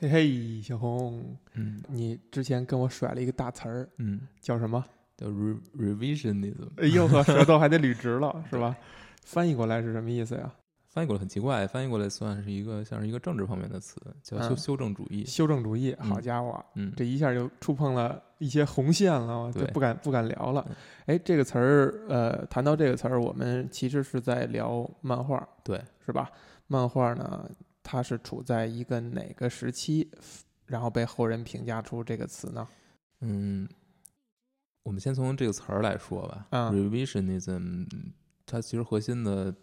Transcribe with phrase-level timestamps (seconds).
[0.00, 4.82] 嘿嘿，小红，嗯你之前跟我甩了一个大词儿，嗯，叫什么？
[5.14, 8.74] 叫 re revisionism，哎呦呵，舌头还得捋直了， 是吧？
[9.24, 10.50] 翻译过来是什么意思呀？
[10.88, 15.22] 翻译过来很奇怪，翻译过来算是一个像是一个政治方面的词，叫修嗯修正主义。
[15.26, 20.74] 修正主义，嗯好家伙，嗯，这一下就触碰了一些红线了，我就对不敢不敢聊了嗯。
[21.06, 26.30] 哎，这个词儿，呃，谈到这个词儿，我们其实是在聊漫画，对，是吧？
[26.66, 27.48] 漫画呢，
[27.82, 30.10] 它是处在一个哪个时期，
[30.66, 32.68] 然后被后人评价出这个词呢？
[33.20, 33.68] 嗯，
[34.82, 36.46] 我们先从这个词儿来说吧。
[36.50, 37.86] 嗯 revisionism，
[38.46, 39.54] 它其实核心的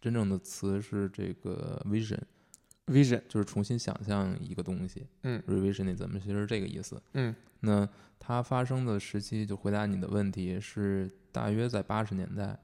[0.00, 5.06] 真正的词是这个 vision，vision，就是重新想象一个东西。
[5.22, 7.00] 嗯 revisionism 其实是这个意思。
[7.14, 7.88] 嗯那
[8.20, 12.56] 它发生的时期，就回答你的问题是大约在八十年代，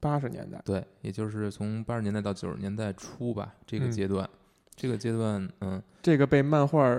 [0.00, 4.28] 八十年代，对，也就是从八十年代到九十年代初吧，这个嗯阶段，
[4.76, 6.96] 这个阶段，嗯，这个被漫画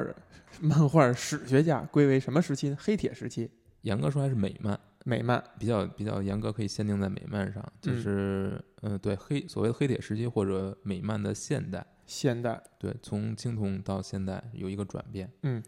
[0.61, 2.77] 漫画史学家归为什么时期呢？
[2.79, 3.49] 黑铁时期，
[3.81, 5.43] 严格说还是美漫，美漫。
[5.59, 15.61] 比较比较严格，可以限定在美漫上，就嗯是，嗯、对黑所谓的黑铁时期或者美漫的现代，现代，对，从青铜到现代有一个转变，嗯，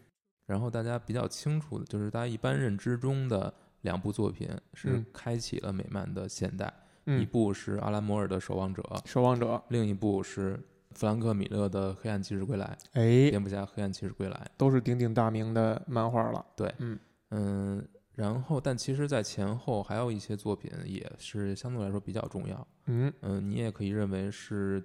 [0.46, 6.66] 然后大家比较清楚的就是大家一般认知中的两部作品是嗯开启了美漫的现代，
[7.04, 10.58] 一嗯，部是阿拉摩尔的《守望者》，守望者，另一部是
[10.98, 14.34] 弗兰克·米勒的《黑暗骑士归来》，哎，蝙蝠侠《黑暗骑士归来》。
[14.56, 16.44] 都是鼎鼎大名的漫画了。
[16.56, 16.98] 对，嗯
[17.30, 22.66] 嗯，然后但其实，在前后还有一些作品也是相对来说比较重要。
[22.86, 24.82] 嗯，嗯，你也可以认为是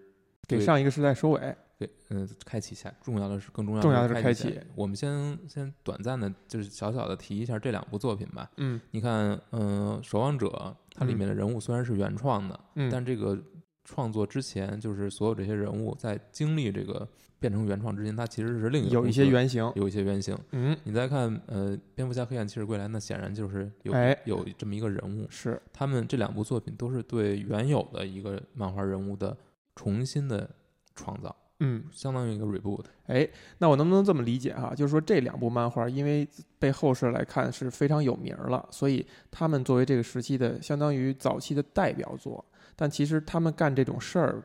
[0.48, 1.56] 给上一个时代收尾。
[1.80, 8.50] 给嗯开启下重要的是更重要重要的是开启我们先先短暂的，就是小小的提一下这两部作品吧。
[8.58, 10.48] 嗯你看，嗯，《守望者》
[10.94, 13.36] 它里嗯面的人物虽然是原创的，嗯，但这个
[13.84, 17.08] 创作之前，就是所有这些人物在经历这个
[17.40, 19.70] 变成原创之前，它其实是另一个有一些原型。
[19.76, 20.38] 有一些原型。
[20.52, 25.28] 嗯，你再看，呃，蝙蝠侠黑暗骑士归来，那显然就是有、哎有这么一个人物。
[25.30, 29.36] 是，他们这两部作品都是对原有的一个漫画人物的
[29.76, 30.50] 重新的
[30.96, 32.86] 创造，嗯，相当于一个 reboot。
[33.08, 33.28] 哎，
[33.58, 34.74] 那我能不能这么理解哈？
[34.74, 36.26] 就是说这两部漫画，因为
[36.58, 42.44] 被后世来看是非常有名儿了，所以他们作为这个时期的相当于早期的代表作。
[42.76, 44.44] 但其实他们干这种事儿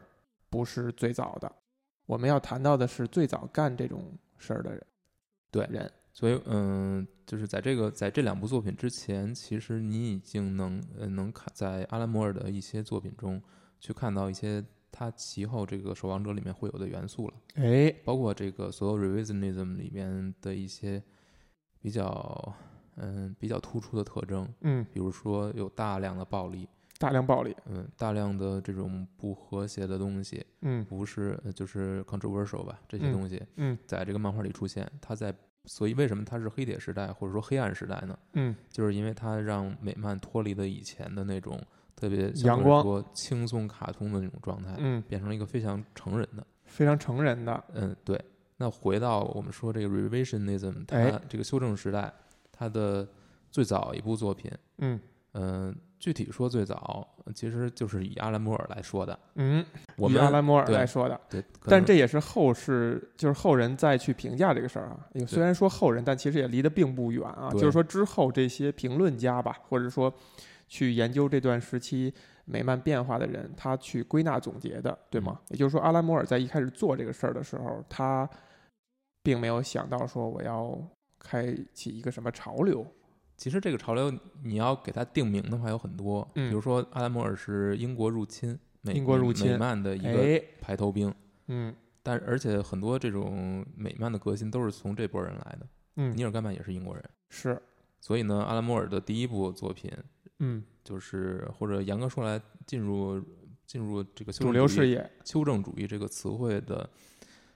[0.50, 1.50] 不是最早的，
[2.06, 4.87] 我们要谈到的是最早干这种事儿的人。
[5.50, 13.43] 对人，所以，嗯，就是在这个在这两部作品之前，其实你已经能呃能看在阿兰摩尔的一些作品中
[13.81, 14.62] 去看到一些
[14.93, 17.34] 他其后这个守望者里面会有的元素了。
[17.55, 21.03] 哎，包括这个所有 revisionism 里面的一些
[21.81, 22.55] 比较
[22.97, 35.34] 嗯比较突出的特征，嗯，比如说有大量的暴力，大量暴力，嗯，大量的这种不和谐的东西，嗯不是呃就是 controversial 吧，这些嗯东西嗯在这个漫画里出现，它在
[35.66, 38.19] 所以为什么它是黑铁时代或者说黑暗时代呢？
[38.32, 41.60] 嗯，就是因为它让美漫脱离了以前的那种
[41.94, 46.47] 特别阳光说轻松卡通的那种状态，嗯，变成了一个非常成人的。
[46.65, 48.20] 非常成人的，嗯，对。
[48.56, 52.12] 那回到我们说这个 revisionism，它哎这个修正时代，
[52.50, 53.09] 它的
[53.50, 55.00] 最早一部作品，嗯
[55.32, 59.19] 嗯、具体说最早，其实就是以阿兰摩尔来说的。
[59.34, 59.64] 嗯，以
[59.97, 61.20] 我们阿兰摩尔来说的。
[61.28, 65.06] 对，但这也是后世，就是后人再去评价这个事儿啊。
[65.14, 67.50] 因为虽然说后人，但其实也离得并不远啊。
[67.53, 70.12] 就是说之后这些评论家吧，或者说
[70.69, 75.41] 去研究这段时期美漫变化的人，他去归纳总结的，对吗？
[75.48, 78.28] 也就是说，阿兰摩尔在一开始做这个事儿的时候，他
[79.22, 80.78] 并没有想到说我要
[81.19, 82.86] 开启一个什么潮流。
[83.38, 84.12] 其实这个潮流
[84.43, 91.15] 你要给它定名的话有很多，嗯比如说阿拉摩尔是英国入侵美英国入侵美漫的一个哎，排头兵，
[91.47, 95.66] 嗯但而且很多这种美漫的革新都是从这波人来的。
[95.97, 97.60] 嗯，尼尔盖曼也是英国人，是，
[98.00, 99.91] 所以呢，阿拉摩尔的第一部作品
[100.41, 103.22] 嗯，就是或者严格说来，进入
[103.66, 106.88] 进入这个修主流视野，修正主义这个词汇的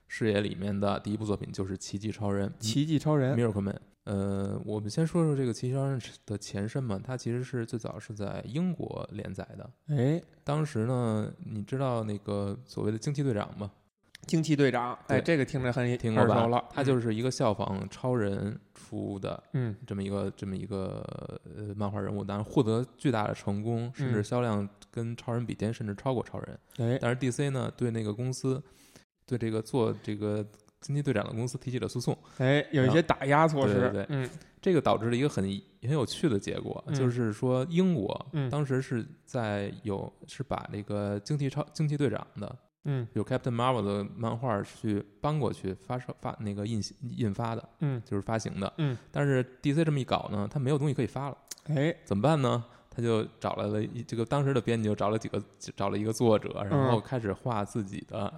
[0.06, 3.80] 视野里面的第一部作品就是《奇迹超人》奇迹超人，Miracle Man。
[4.04, 9.70] 呃，我们先说说这个《奇迹超人》的前身嘛，它其实是最早是在英国连载的。
[9.88, 13.70] 哎，当时呢，你知道那个所谓的惊奇队长吗？
[14.26, 16.64] 惊奇队长，哎，对这个听着很听过吧耳熟了？。
[16.70, 21.04] 他就是是一个效仿超人出的嗯这么一个这么一个
[21.56, 26.58] 呃漫画人物，当然获得巨大的成功，甚至嗯销量跟超人比肩，甚至超过超人。
[26.78, 28.62] 哎，但是 DC 呢，对那个公司，
[29.26, 30.46] 对这个做这个
[30.82, 34.28] 惊奇队长的公司提起了诉讼，哎，有一些打压措施，对对对嗯
[34.60, 35.42] 这个导致了一个很
[35.82, 46.82] 很有趣的结果，嗯就是说英国嗯当时是在有是把那个惊奇超惊奇队长的嗯有 Captain Marvel 的漫画去搬过去发售发那个印
[47.16, 48.72] 印发的，嗯就是发行的。
[48.78, 51.38] 嗯，但是 DC 这么一搞呢，他没有东西可以发了，
[51.68, 52.64] 哎，怎么办呢？
[52.94, 55.42] 他就找来了一这个当时的编辑就找了几个
[55.74, 58.30] 找了一个作者，然后开始画自己的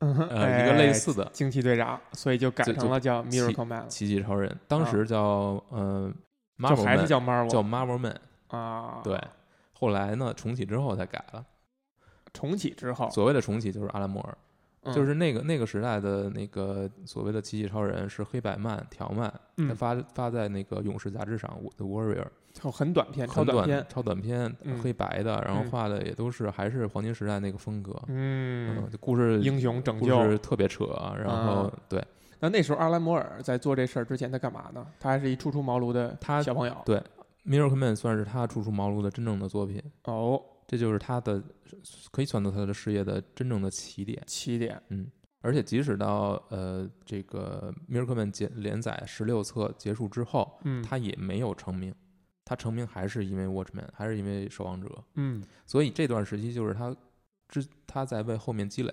[0.00, 6.12] 嗯哼，呃一个类似的惊奇队长，所以就改成了叫 Miracle Man，奇迹超人，当时叫呃
[6.58, 9.20] 就 Marvel 还是叫 Marvel 叫 Marvel Man，啊，对，
[9.72, 11.44] 后来呢重启之后才改了。
[12.32, 14.38] 重启之后，所谓的重启就是阿拉莫尔，
[14.82, 14.94] 嗯。
[14.94, 30.22] 就是那个那个时代的那个所谓的奇迹超人是黑白漫条漫，他嗯，发发在那个勇士杂志上，The Warrior，就很短片，超短片，超短片，嗯黑白的，然后嗯画的也都是还是黄金时代那个风格，嗯，就故事英雄拯故救。
[30.24, 30.86] 事特别扯，
[31.16, 32.04] 然后啊对
[32.40, 34.86] 那那时候阿兰摩尔在做这事儿之前，他干嘛呢？
[34.98, 36.76] 他还是一初出茅庐的他小朋友。
[36.84, 37.02] 对
[37.46, 41.42] Miracle Man 算是他初出茅庐的真正的作品，哦，这就是他的
[42.10, 44.22] 可以算作他的事业的真正的起点。
[44.26, 45.06] 起点，嗯
[45.42, 51.94] 而且即使到呃这个 Miracle Man 结连载十六册结束之后，嗯，他也没有成名，
[52.50, 54.88] 他成名还是因为 Watchman，还是因为守望者。
[55.14, 56.92] 嗯，所以这段时期就是他
[57.48, 58.92] 之他在为后面积累，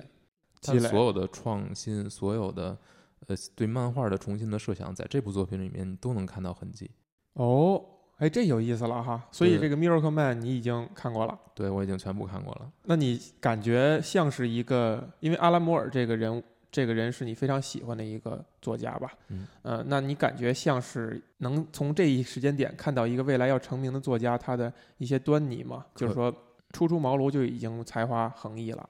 [0.62, 2.77] 他积累所有的创新，所有的
[3.25, 6.92] 呃对漫画的重新的设想，在这部作品里面你都能看到痕迹。
[7.33, 7.83] 哦，
[8.18, 9.27] 哎，这有意思了哈。
[9.31, 12.71] 所以这个 Miracle Man 你已经看过了，对我已经全部看过了。
[12.83, 19.14] 那你感觉像是一个，因为阿拉摩尔这个人，这个人是你非常喜欢的一个作家吧？
[19.30, 25.86] 嗯，呃，那你感觉像是能从这一时间点看到一个未来要成名的作家他的一些端倪吗？
[25.96, 26.34] 就是说，
[26.72, 28.90] 初出茅庐就已经才华横溢了。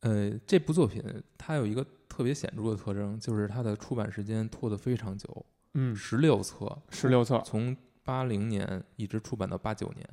[0.00, 1.02] 呃，这部作品
[1.36, 5.44] 它有一个特别显著的特征，就是它的出版时间拖得非常久，
[5.74, 10.08] 嗯，十六册，十六册，从八零年一直出版到八九年，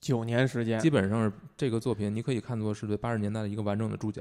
[0.00, 4.20] 九年时间基，本上是这个作品你可以看作是对八十年代的一个完整的注脚。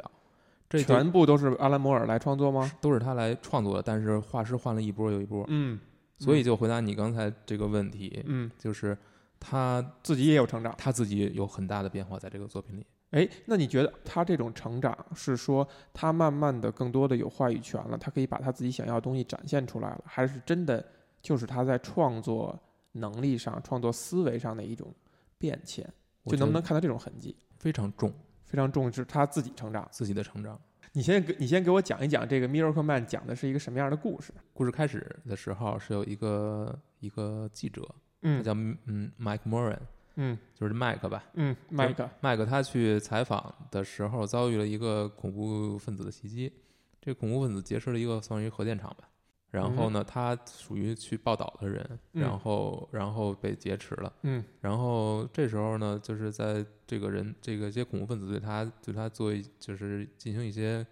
[0.70, 2.72] 这全部都是阿兰摩尔来创作吗？
[2.80, 5.80] 都是他来创作的，但是画师换了一波又一波，嗯，
[6.20, 8.96] 所以就回答你刚才这个问题，嗯，就是
[9.40, 10.76] 他自己也有成长。
[10.78, 12.86] 他自己有很大的变化在这个作品里。
[13.12, 20.86] 哎，那你觉得他这种成长是说他慢慢的更多的有话语权了，他可以把他自己想要的东西展现出来了，还是真的
[21.20, 22.56] 就是他在创作
[22.92, 24.94] 能力上、创作思维上的一种
[25.40, 25.84] 变迁？
[26.26, 27.36] 就能不能看到这种痕迹？
[27.58, 28.14] 非常重
[28.50, 29.88] 非常重视他自己成长。
[29.92, 30.60] 自己的成长？
[30.94, 34.34] 你先给你先给我讲一讲这个 Miracle Man 讲的是一个什么样的故事？
[34.54, 37.88] 故事开始的时候是有一个一个记者，
[38.24, 39.78] 嗯他嗯叫嗯 Mike Moran，
[40.16, 41.24] 嗯就是麦克吧。
[41.36, 46.52] 嗯，麦克，麦克他去采访的时候遭遇了一个恐怖分子的袭击，
[47.00, 49.09] 这个恐怖分子劫持了一个算是一个核电厂吧。
[49.52, 52.22] 然后呢，他属于去报道的人，嗯。
[52.22, 54.14] 然后然后被劫持了。
[54.22, 54.44] 嗯。
[54.62, 60.86] 然后这时候呢，就是在这个人这个这些恐怖分子对他对他做就是进行一些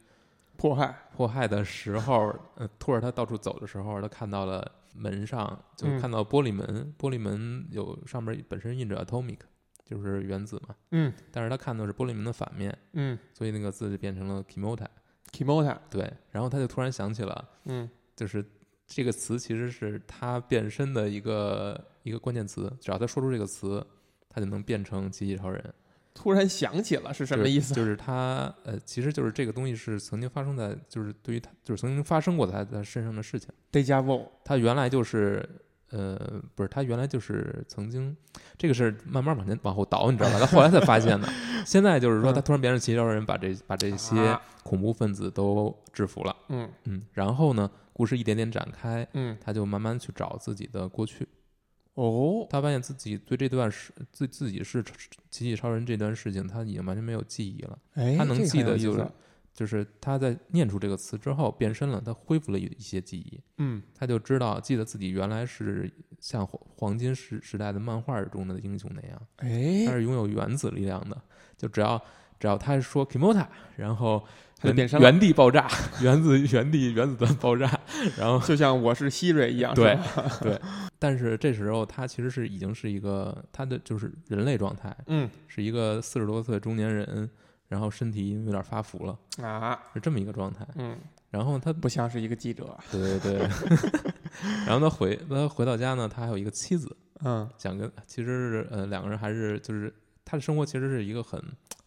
[0.56, 6.00] 迫害，迫害的时候，呃，拖着他到处走的时候，他看到了门上就嗯。
[6.02, 9.38] 看到玻璃门，玻璃门有上面本身印着 atomic，
[9.86, 11.14] 就是原子嘛，嗯。
[11.32, 13.20] 但是他看到是玻璃门的反面，嗯。
[13.34, 14.88] 所以那个字就变成了 kimota。
[15.32, 17.88] ，Kimota，对，然后他就突然想起了，嗯
[18.18, 18.44] 就是
[18.86, 23.86] 这个词其实是他变身的一个一个关键词，只要他说出这个词，
[24.28, 25.74] 他就能变成机器超人。
[26.14, 27.76] 突然想起了是什么意思？
[27.76, 33.50] 就是他呃，其实就是这个东西是曾经发生在，就是对于他，就是曾经发生过在他身上的事情。
[33.72, 35.48] Deja vu，他原来就是
[35.92, 38.18] 呃，不是他原来就是曾经
[38.58, 40.40] 这个是慢慢往前往后倒，你知道吧？
[40.40, 41.30] 他后来才发现的。
[41.64, 46.36] 现在就是说他突然变成奇迹超人，把这把这些啊恐怖分子都制服了。
[46.50, 51.28] 嗯嗯，然后呢，故事一点点展开，嗯，他就慢慢去找自己的过去。
[51.96, 54.84] 哦，他发现自己对这段时自自己是
[55.32, 57.80] 奇迹超人这段事情，他已经完全没有记忆了。
[57.96, 59.12] 哎，他能记得就是
[59.52, 71.20] 就是他在念出这个词之后变身了，他恢复了一一些记忆，嗯他就知道记得自己原来是像黄黄金时时代的漫画中的英雄那样，哎他哎，是拥有原子力量的，
[71.58, 72.00] 就只要
[72.40, 74.24] 只要他说 Kimota，然后
[74.64, 75.10] 原他就变身了。
[75.10, 75.68] 原地爆炸，
[76.02, 77.70] 原子 原地原子弹爆炸，
[78.18, 79.98] 然后就像我是希瑞一样，对
[80.42, 80.60] 对，
[81.00, 87.30] 但是这时候他其实是已经是一个他的就是人类状态，嗯是一个四十多岁中年人，
[87.68, 90.68] 然后身体有点发福了，啊，是这么一个状态。
[90.76, 90.98] 嗯，
[91.30, 93.50] 然后他不像是一个记者，对对 对，
[94.66, 99.94] 然后他回他回到家呢，他还有一个妻子，嗯想跟其实是呃两个人还是就是
[100.26, 101.40] 他的生活其实是一个很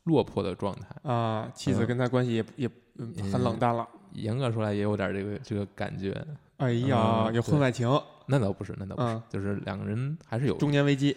[0.05, 1.87] 落魄的状态，啊，妻子嗯。
[1.87, 6.27] 跟他关系也也嗯很冷淡了，严格说来也有点这个这个感觉。
[6.57, 7.89] 哎呀，嗯有婚外情，
[8.27, 11.17] 那倒不是，那倒不是，嗯就是两个人还是有，中年危机，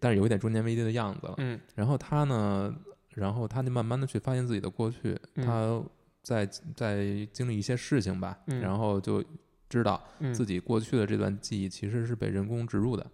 [0.00, 1.34] 但是有一点中年危机的样子了。
[1.38, 1.58] 嗯。
[1.74, 2.74] 然后他呢，
[3.14, 5.44] 然后他就慢慢的去发现自己的过去，嗯。
[5.46, 5.82] 他
[6.22, 9.24] 在在经历一些事情吧，嗯然后就
[9.68, 13.06] 知道嗯自己过去的这段记忆其实是被人工植入的，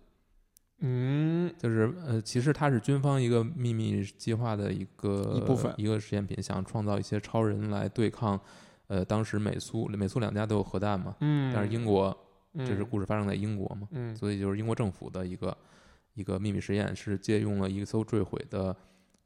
[0.78, 1.52] 嗯。
[1.58, 8.40] 就是呃，其实它是军方一个秘密计划的一个一部分一个实验品，想创造一些超人来对抗，
[8.86, 12.16] 呃，当时美苏美苏两家都有核弹嘛，嗯，但是英国
[12.54, 12.66] 嗯。
[12.66, 14.14] 这是故事发生在英国嘛，嗯。
[14.16, 15.56] 所以就是英国政府的一个
[16.14, 18.74] 一个秘密实验，是借用了一艘坠毁的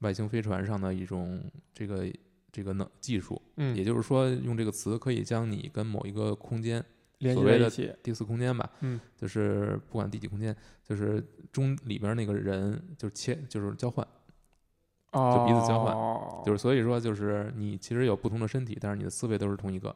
[0.00, 1.42] 外星飞船上的一种
[1.74, 2.06] 这个
[2.50, 3.76] 这个能技术，嗯。
[3.76, 6.84] 也就是说，用这个词可以将你跟某一个空间
[7.18, 7.68] 联系所谓的
[8.02, 11.22] 第四空间吧，嗯，就是不管第几空间，就是
[11.52, 14.06] 中里边那个人就切就是交换，
[15.12, 16.44] 哦，彼此交换。
[16.44, 19.94] 就是所以说就是你其实有不同的身体，但是你的思维都是同一个，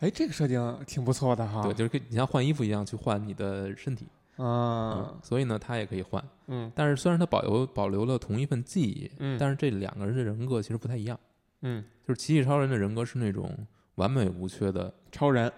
[0.00, 6.70] 哎，这个设定挺不错的哈，对，就是跟你像换衣服一样去换你的身体，啊，所以呢，他也可以换，嗯。
[6.74, 11.18] 但是虽然他保留保留了同一份记忆，嗯但是这两个人的人格其实不太一样，
[11.62, 15.52] 嗯，就是奇迹超人的人格是那种完美无缺的，超人，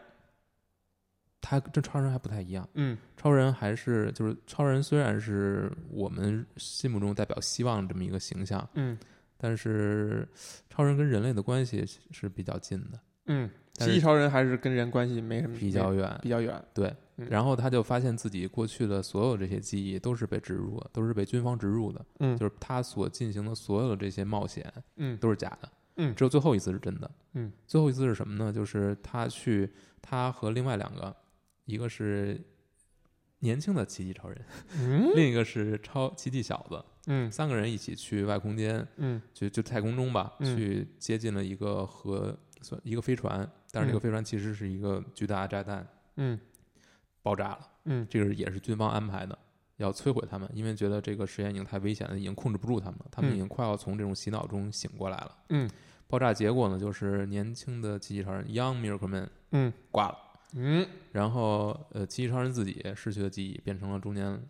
[1.41, 2.69] 他跟超人还不太一样。
[2.75, 8.99] 嗯超人还是就是超人，虽然是我们心目中代表希望这么一个形象，嗯
[9.37, 10.29] 但是
[10.69, 16.19] 超人跟人类的关系是比较近的，嗯，但是超人还是跟人关系没什么比较远。
[16.21, 27.11] 比较远，对，嗯然后他就发现自己过去的所有这些记忆都是被植入的，都是被军方植入的，嗯就是他所进行的所有的这些冒险嗯都是假的，嗯只有最后一次是真的。
[27.33, 28.53] 嗯最后一次是什么呢？
[28.53, 29.71] 就是他去，
[30.03, 31.15] 他和另外两个，
[31.71, 32.41] 一个是
[33.39, 34.45] 年轻的奇迹超人，
[34.79, 35.13] 嗯？
[35.17, 37.31] 另一个是超奇迹小子，嗯。
[37.31, 39.23] 三个人一起去外空间，嗯。
[39.33, 40.57] 就就太空中吧，嗯。
[40.57, 44.03] 去接近了一个核算一个飞船，但是这个嗯。
[44.03, 45.87] 飞船其实是一个巨大的炸弹，
[46.17, 46.39] 嗯。
[47.23, 47.61] 爆炸了。
[47.85, 48.07] 嗯。
[48.11, 49.39] 这个也是军方安排的，
[49.77, 55.37] 要摧毁他们，因为觉得这个实验已经太危险了，已经控制不住他们了，他们嗯已经快要从这种洗脑中醒过来了。
[55.49, 55.71] 嗯。
[56.09, 59.73] 爆炸结果呢，就是年轻的奇迹超人 Young Miracle Man 嗯。
[59.91, 60.19] 挂了。
[60.55, 64.41] 嗯，然后呃，奇异超人自己失去了记忆，变成了中年。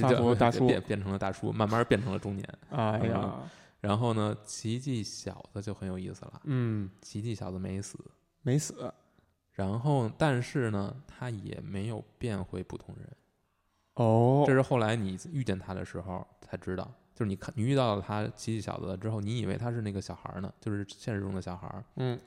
[0.00, 0.66] 发福大叔。
[0.66, 2.48] 变变成了大叔，慢慢变成了中年。
[2.70, 3.48] 哎呀，
[3.80, 7.96] 然后呢，奇迹小子就很有意思了，嗯，奇迹小子没死，
[8.42, 8.92] 没死，
[9.52, 13.08] 然后但是呢，他也没有变回普通人，
[13.94, 14.42] 哦。
[14.44, 16.92] 这，是后来你遇见他的时候才知道。
[17.14, 22.18] 就是你看，你遇到了他奇迹小子之后，你以为他是那个小孩儿呢，就是现实中的小孩儿，嗯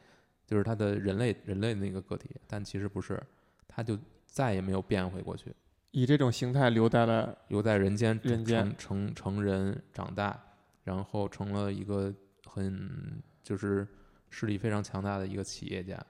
[0.47, 3.21] 就是他的人类人类那个个体，但其实不是，
[3.67, 5.53] 他就再也没有变回过去。
[5.91, 10.39] 以这种形态留在了，留在人间，人间成成成人长大，
[10.83, 12.13] 然后成了一个
[12.45, 13.87] 很就是
[14.29, 16.01] 势力非常强大的一个企业家。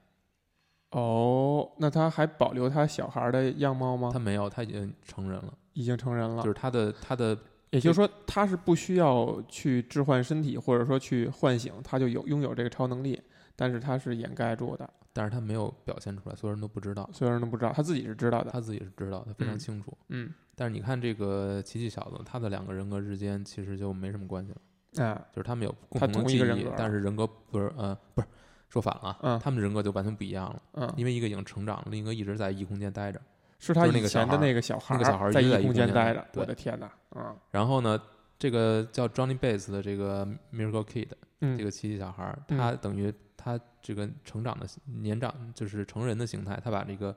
[0.91, 4.19] 哦，那他还保留他小孩的样貌吗他？
[4.19, 7.37] 没有，他已经成人了，已经成人了就，是他的他的
[7.71, 13.21] 也就是说他是不需要去置换身体，或者说去唤醒，他就有拥有这个超能力，
[13.57, 18.51] 但是他是掩盖住的，但是他没有表现出来，所有人都不知道，所有人都不知道，他自己是知道的。
[18.51, 19.97] 他自己是知道的，非常嗯清楚。
[20.07, 28.27] 嗯，但是你看这个奇迹小子，他的两个人格之间其实就没什么关系了，哎，就是他们有共他同的记忆同一个人格，但是人格不是呃不是
[28.69, 33.19] 说反了，嗯他们的人格就完全不一样了，嗯，因为一个已经成长了，另一个一直在异空间待着。
[33.59, 36.85] 是他就是那个以前的小孩儿那个小孩儿，那个小孩儿在异一直在异空间待着我的天哪！
[37.09, 37.99] 啊，然后呢，
[38.37, 40.23] 这个叫 Johnny Bates 的这个
[40.53, 41.07] Miracle Kid，
[41.41, 47.15] 嗯，这个奇迹小孩儿，嗯他等于他这个成长的年长就是成人的形态，他把这个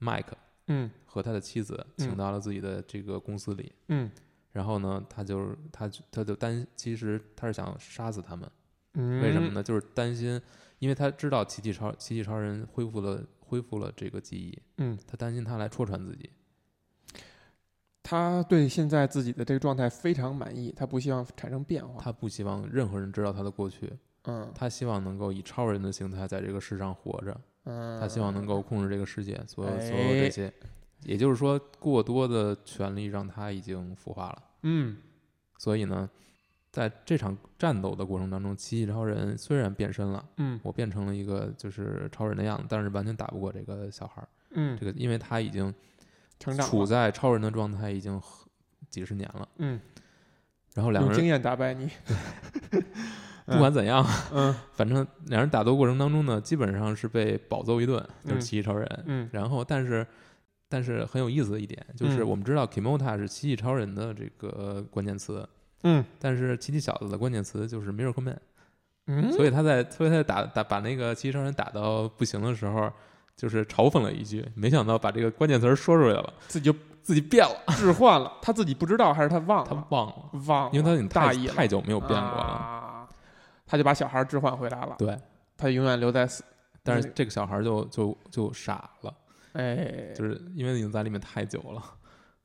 [0.00, 0.32] Mike
[0.66, 0.90] 嗯。
[1.04, 4.10] 和他的妻子请到了自己的这个公司里，嗯。
[4.50, 8.50] 然后呢，他就他就他就担，其实他是想杀死他们，
[8.94, 9.50] 嗯，为什么？
[9.52, 9.62] 呢？
[9.62, 10.40] 就是担心，
[10.78, 16.30] 因为他知道奇迹超奇迹超人恢复了恢复了这个记忆，嗯，他担心他来戳穿自己，
[18.02, 22.00] 他对现在自己的这个状态非常满意，他不希望产生变化。
[22.00, 23.92] 他不希望任何人知道他的过去，
[24.28, 27.40] 嗯他希望能够以超人的形态在这个世上活着。
[27.64, 30.50] 嗯，他希望能够控制这个世界，所有哎所有这些，
[31.02, 34.42] 也就是说，过多的权力让他已经腐化了。
[34.62, 34.96] 嗯
[35.58, 36.08] 所以呢，
[36.70, 44.28] 在这场战斗的过程当中，奇异超人虽然变身了，嗯我变成了一个就是超人的样子，但是完全打不过这个小孩儿。
[44.52, 45.74] 嗯这，个，因为他已经
[46.38, 48.18] 成长处在超人的状态已经
[48.88, 49.78] 几十年了，嗯，
[50.74, 51.90] 然后两个人用经验打败你。
[53.48, 59.04] 不管怎样，嗯 反正两人打斗过程当中呢，基本上是被暴揍一顿，就是嗯奇异超人。
[59.06, 60.06] 嗯然后，但是，
[60.68, 65.48] 但是很有意思的一点就是，嗯我们知道 Kimota 是奇异超人的这个关键词，
[65.82, 68.40] 嗯但是奇迹小子的关键词就是 Miracle Man，、
[69.06, 72.90] 嗯，所以他在，所以他在打打把那个奇异超人打到不行的时候，
[73.36, 79.86] 就是嘲讽了一句，没想到把这个关键词说出来了，自己就自己变了，置换了，他自己不知道还是他忘了他了？
[79.88, 80.14] 忘了，
[80.46, 82.44] 忘了，因为他已经太大意太久没有变过了。
[82.44, 82.77] 啊，
[83.68, 85.16] 他就把小孩置换回来了，对，
[85.56, 86.42] 他永远留在死。
[86.82, 89.14] 但是这个小孩就就就傻了，
[89.52, 91.82] 哎，就是因为已经在里面太久了，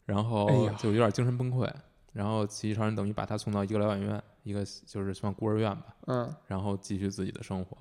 [0.06, 1.68] 然哎后呀就有点精神崩溃。
[2.12, 7.76] 然后奇迹超人等于把他送到一个疗养院，一个就是算孤儿院吧，嗯，然后继续自己的生活。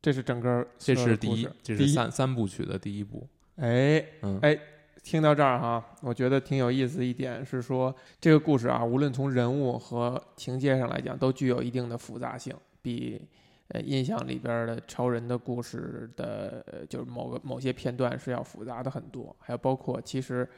[0.00, 3.28] 这是整个这是第一这是三三部曲的第一部。
[3.56, 4.58] 哎，嗯，哎
[5.06, 13.22] 听到这儿哈，我觉得挺有意思一点是说，这个故事啊，无论从人物和情节上来讲，都具有一定的复杂性，比
[13.68, 20.48] 呃印象里边的超人的故事的，呃就是某个某些片段是要复杂的很多，还有包括其实，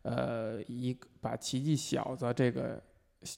[0.00, 2.82] 呃，一个把奇迹小子这个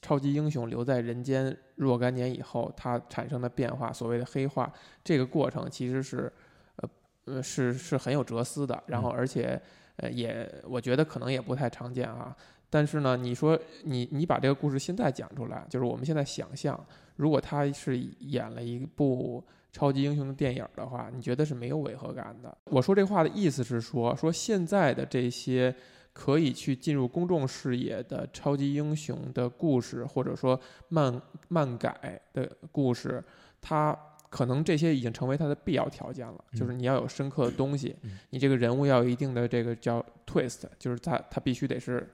[0.01, 4.71] 超级英雄留在人间若干年以后，他产生的变化，所谓的黑化，
[5.03, 6.31] 这个过程其实是，
[6.77, 6.89] 呃
[7.25, 9.61] 呃是是很有哲思的，然后嗯而且。
[10.01, 12.35] 呃，也我觉得可能也不太常见啊。
[12.69, 16.79] 但是呢，你说你你把这个故事现在讲出来，就是我们现在想象，
[17.17, 19.43] 如果他是演了一部
[19.73, 22.57] 超级英雄的电影的话，你觉得是没有违和感的。
[22.65, 25.75] 我说这话的意思是说，说现在的这些
[26.13, 33.21] 可以去进入公众视野的超级英雄的故事，或者说漫漫改的故事，
[33.59, 33.97] 它
[34.31, 42.09] 可能这些已经成为它的必要条件了，就是你要有深刻的东西，嗯你这个人物要有一定的这个叫 twist，就是它它必须得是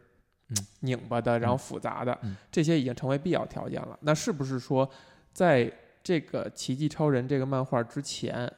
[0.49, 3.95] 嗯拧巴的，然后复杂的，嗯这些已经成为必要条件了。
[4.01, 4.89] 那是不是说，
[5.31, 5.71] 在
[6.03, 8.51] 这个奇迹超人这个漫画之前，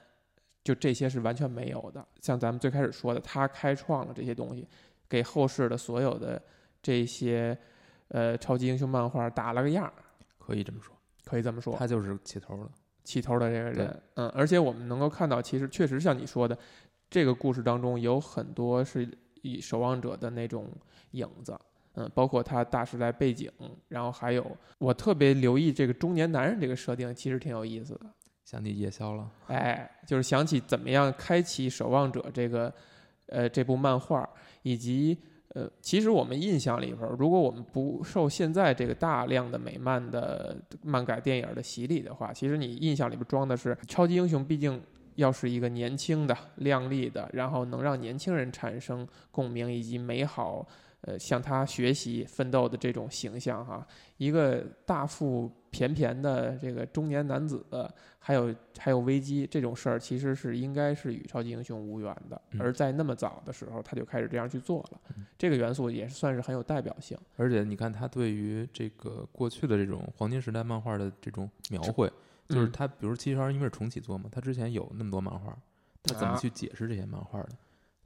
[0.64, 2.08] 就这些是完全没有的？
[2.22, 4.66] 像咱们最开始说的，他开创了这些东西，
[5.10, 6.42] 给后世的所有的
[6.82, 7.58] 这些
[8.08, 9.94] 呃超级英雄漫画打了个样儿，
[10.38, 11.76] 可以这么说，可以这么说。
[11.76, 12.72] 他就是起头了。
[13.04, 16.58] 起头的这个人，嗯，而且我们能够看到，其实确实像你说的，
[17.10, 19.10] 这个故事当中有很多是
[19.42, 20.68] 以守望者的那种
[21.12, 21.58] 影子，
[21.94, 23.52] 嗯，包括他大时代背景，
[23.88, 24.46] 然后还有
[24.78, 28.02] 我特别留意这个中年男人这个设定，其实挺有意思的，
[28.46, 32.74] 想起夜宵了，哎，就是想起怎么样开启守望者这个，
[33.28, 34.28] 呃，这部漫画，
[34.62, 35.18] 以及
[35.56, 44.80] 呃，其实我们印象里边，如果我们不受现在这个大量的美漫的漫改电影的洗礼的话，其实你印象里边装的是超级英雄，毕竟
[45.16, 50.64] 要是一个年轻的、靓丽的，然后能让年轻人产生共鸣以及美好，
[51.02, 53.84] 呃，向他学习奋斗的这种形象哈。
[54.18, 57.64] 一个大腹便便的这个中年男子，
[58.18, 62.42] 还有还有危机这种事儿，其实是应该是与超级英雄无缘的。
[62.52, 67.18] 嗯而在那么早的时候，他就开始这样去做了嗯，这个元素也是算是很有代表性。
[67.38, 72.12] 而且你看他对于这个过去的这种黄金时代漫画的这种描绘，
[72.48, 75.58] 就是嗯他，比如七十二因为是重启做嘛，他之前有那么多漫画，
[76.04, 77.50] 他怎么啊去解释这些漫画的？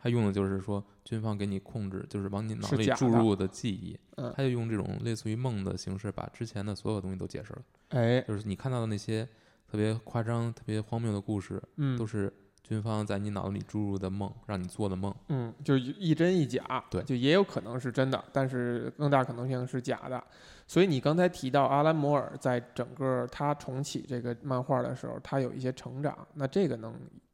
[0.04, 7.62] 他用的就是说军方给你控制，就是往你脑里是假的注入的记忆，嗯，他就用这种类似于梦的形式，把之前的所有东西都解释了。
[7.92, 9.26] 哎，就是你看到的那些
[9.66, 15.16] 特别夸张、特别荒谬的故事，嗯，都是军方在你脑子里注入的梦，让你做的梦。
[15.30, 20.22] 嗯，就是一真一假，对就也有可能是真的，但是更大可能性是假的。
[20.68, 26.94] 所以你刚才提到阿兰摩尔在整个他重启这个漫画的时候，他有一些成长，那这个能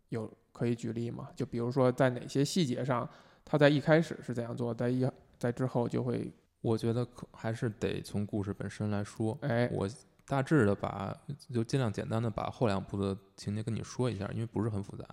[0.10, 1.30] 有可以举例吗？
[1.36, 3.08] 就比如说在哪些细节上，
[3.46, 6.32] 他在一开始是怎样做，在一在之后就会，
[6.62, 9.38] 我觉得可还是得从故事本身来说。
[9.42, 9.90] 哎，我
[10.28, 11.16] 大致的把
[11.52, 15.04] 就尽量简单的把后两部的情节跟你说一下，因为不是很复杂。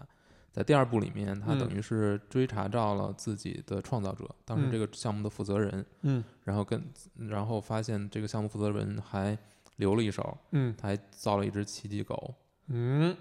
[0.52, 6.82] 在第二部里面，他嗯等于是追查到了自己的创造者，当时嗯这个项目的负责人，嗯然后跟
[7.16, 9.38] 然后发现这个项目负责人还
[9.76, 12.34] 留了一手，嗯他还造了一只奇迹狗，
[12.68, 13.16] 嗯。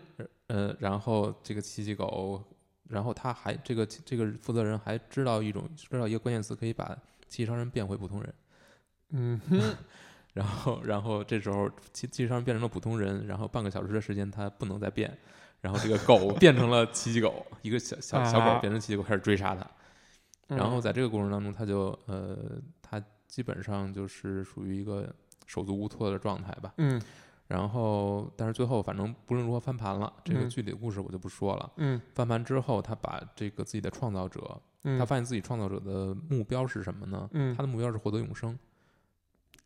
[0.47, 2.39] 呃，然后这个奇迹狗，
[2.88, 6.86] 然后他还这个这个负责人还知道一种知道一个关键词可以把
[7.27, 8.34] 奇迹商人变回普通人，
[9.10, 9.75] 嗯哼，
[10.34, 15.17] 然后然后这时候奇奇迹商人变成了普通人，然后半个小时的时间他不能再变，
[15.62, 22.38] 然后这个狗 变成了奇迹狗，一个小小小啊狗变成奇迹狗开始追杀他，然后嗯在这个过程当中他就呃
[22.84, 25.12] 他基本上就是属于一个
[25.47, 27.01] 手足无措的状态吧，嗯
[27.47, 31.71] 然后但是最后反正不论如何翻盘了，这个嗯具体的故事我就不说了。
[31.77, 37.29] 嗯翻盘之后，他把这个自己的创造者，嗯，他发现自己创造者的目标是什么呢？
[37.34, 38.58] 嗯他的目标是获得永生。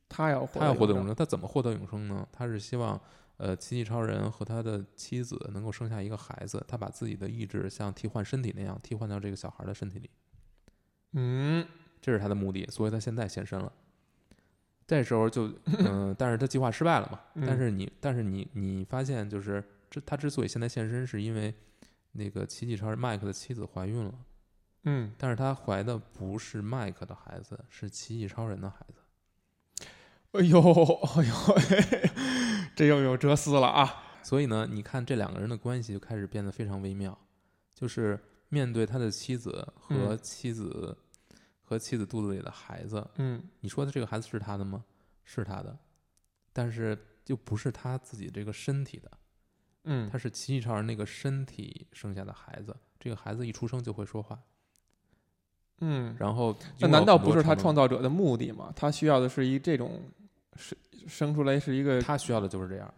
[0.09, 2.27] 他要他要获得永生，生，他怎么获得永生呢？
[2.31, 2.99] 他是希望，
[3.37, 10.09] 呃，奇迹超人和他的妻子能够生下一个孩子，他把自己的意志像替换身体那样替换到这个小孩的身体里，
[11.13, 11.65] 嗯
[12.01, 12.65] 这是他的目的。
[12.71, 13.71] 所以他现在现身了。
[14.89, 15.54] 这时候就，
[15.86, 17.19] 嗯、但是他计划失败了嘛。
[17.36, 21.54] 嗯但是你，但是你，你发现就是，这他之所以现在现身，是因为
[22.13, 24.12] 那个奇迹超人麦克的妻子怀孕了。
[24.86, 29.86] 嗯，但是他怀的不是麦克的孩子，是奇迹超人的孩子。
[30.32, 31.34] 哎呦，哎呦，
[32.75, 34.04] 这又有哲思了啊！
[34.23, 37.15] 所以呢，你看这两个人的关系就开始变得非常微妙，
[37.75, 40.97] 就是面对他的妻子和嗯妻子、
[41.69, 44.84] 和妻子肚子里的孩子，嗯你说的这个孩子是他的吗？
[45.23, 45.77] 是他的，
[46.51, 49.12] 但是就不是他自己这个身体的，
[49.84, 52.75] 嗯他是奇异超人那个身体生下的孩子。
[52.99, 54.38] 这个孩子一出生就会说话，
[55.82, 58.73] 嗯，然后那难道不是他他创造者的目的吗？
[58.75, 60.01] 他需要的是一这种
[60.55, 60.75] 生
[61.08, 62.91] 生出来是一个他需要的就是这样，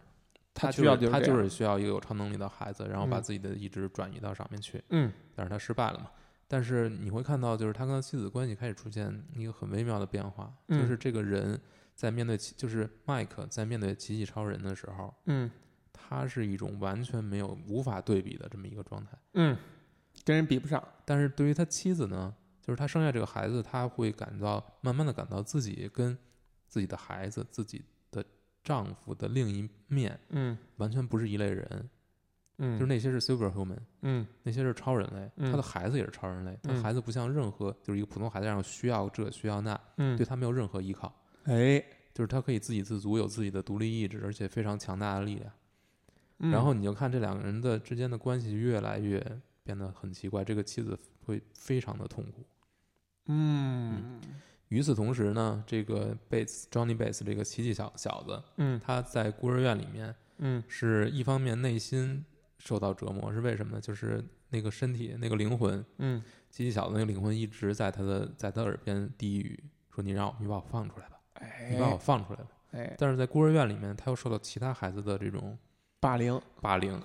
[0.54, 4.82] 他需要就是他就是需要一个有超能力的孩子，然后把嗯自己的意志转移到上面去。
[4.88, 6.10] 嗯但是他失败了嘛。
[6.52, 11.58] 但是你会看到，就是他跟他妻子关系开始出现一个很微妙的变化，嗯就是这个人
[11.94, 15.50] 在面对奇，就是麦克在面对奇迹超人的时候，嗯
[15.90, 19.12] 他是一种完全没有无法对比的这么一个状态。
[19.32, 19.56] 嗯，
[20.26, 20.86] 跟人比不上。
[21.06, 26.14] 但是对于他妻子呢，就是他生下这个孩子，他会感到慢慢的感到自己跟
[26.68, 28.22] 自己的孩子、自己的
[28.62, 31.88] 丈夫的另一面嗯完全不是一类人，
[32.58, 34.26] 嗯，就是那些是 superhuman，嗯。
[34.42, 35.50] 那些是超人类，嗯。
[35.50, 36.82] 他的孩子也是超人类，他嗯。
[36.82, 40.16] 孩子不像任何就是一个普通孩子一样需要这需要那，嗯。
[40.16, 41.12] 对他没有任何依靠，
[41.44, 45.52] 哎，就是他可以自给自足，有自己的独立意志，而且非常强大的力量。
[46.38, 46.50] 嗯。
[46.50, 49.24] 然后你就看这两个人的之间的关系越来越
[49.64, 52.44] 变得很奇怪，这个妻子会非常的痛苦。
[53.26, 54.20] 嗯。
[54.68, 58.80] 与此同时呢，这个贝斯 Johnny Bates 这个奇迹小小子，嗯。
[58.84, 60.62] 他在孤儿院里面嗯。
[60.66, 62.24] 是一方面内心
[62.64, 63.80] 受到折磨，是为什么呢？
[63.80, 69.58] 就是那个身体那个灵魂嗯机器小子那个灵魂一直在他的在他耳边低语
[69.92, 71.18] 说：“你让我，你把我放出来吧，
[71.68, 72.50] 你把我哎放出来吧。
[72.70, 75.58] 哎”但是在孤儿院里面，他又受到其他孩子的这种
[75.98, 77.02] 霸凌霸凌，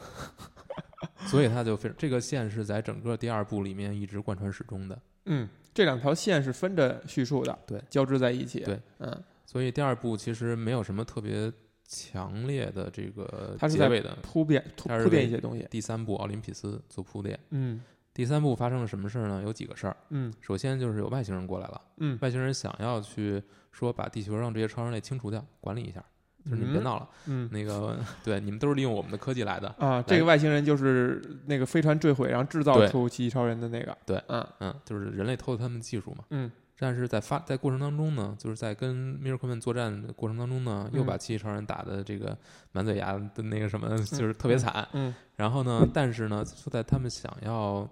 [1.26, 5.02] 所以他就非这个线是在整个第二部里面一直贯穿始终的。
[5.26, 8.60] 嗯，这两条线是分着叙述的，对，交织在一起。
[8.60, 11.52] 对，嗯，所以第二部其实没有什么特别
[11.88, 14.16] 强烈的这个它是在结尾的。
[14.22, 15.66] 铺垫铺垫一些东西。
[15.72, 17.40] 第三部奥林匹斯做铺垫。
[17.52, 17.82] 嗯
[18.14, 19.42] 第三部发生了什么事儿呢？
[19.44, 19.96] 有几个事儿。
[20.10, 26.04] 嗯首先就是有外星人过来了，嗯，外星人想要去说把地球上这些超人类清除掉，管理一下，
[26.44, 27.10] 就是你们别嗯闹了。
[27.28, 29.68] 嗯那个 对，你们都是利用我们的科技来的。
[29.78, 33.96] 啊，这个外星人就是那个飞船坠毁，然后制造对出奇异超人的那个。
[34.04, 36.26] 对嗯嗯，就是人类偷了他们技术嘛。
[36.32, 42.38] 嗯但是在发在过程当中呢，就是在跟 Miracle Man 作战的过程当中呢，又嗯把奇迹超人打的这个
[42.72, 44.88] 满嘴牙的那个什么，就是特别惨。
[44.94, 47.90] 嗯然后呢，但是呢，就在他们想要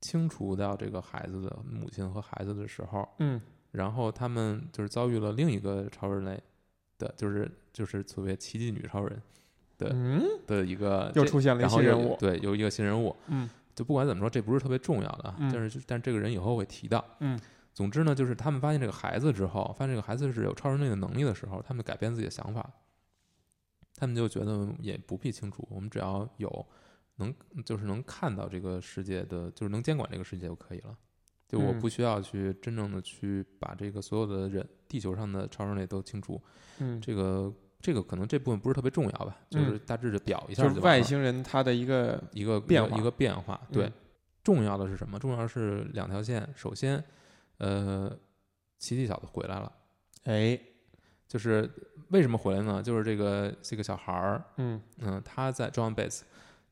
[0.00, 3.40] 清除掉这个孩子的母亲和孩子的时候，嗯
[3.72, 6.38] 然后他们就是遭遇了另一个超人类
[6.98, 9.22] 的，就是就是所谓奇迹女超人
[10.46, 12.16] 的一个又出现了一个新人物。
[12.18, 13.16] 对，有一个新人物。
[13.28, 17.02] 嗯就不管怎么说，这不是特别重要的但是就但这个人以后会提到。
[17.20, 17.40] 嗯
[17.72, 22.68] 总之呢，就是他们发现这个孩子之后，发现这个孩子是有超人类的能力的时候，他们改变自己的想法，
[23.96, 26.66] 他们就觉得也不必清楚，我们只要有
[27.16, 30.96] 能就是能看到这个世界的，就是能监管这个世界就可以了。
[31.48, 36.40] 就我嗯不需要去真正的去把这个所有的人，地球上的超人类都清除。
[36.78, 43.60] 嗯，这个这个可能这部分不是特别重要吧，就是大致的表一下就是外星人他的一个一个变化一个变化。
[43.72, 43.92] 对，嗯
[44.44, 45.18] 重要的是什么？
[45.18, 46.48] 重要的是两条线。
[46.54, 47.02] 首先，
[47.60, 48.18] 呃，
[48.78, 49.72] 奇迹小子回来了，
[50.24, 50.60] 哎。
[51.30, 51.70] 就是
[52.08, 52.82] 为什么回来呢？
[52.82, 54.82] 就是这个这个小孩儿，嗯。
[54.98, 56.22] 嗯、他在 John Bates，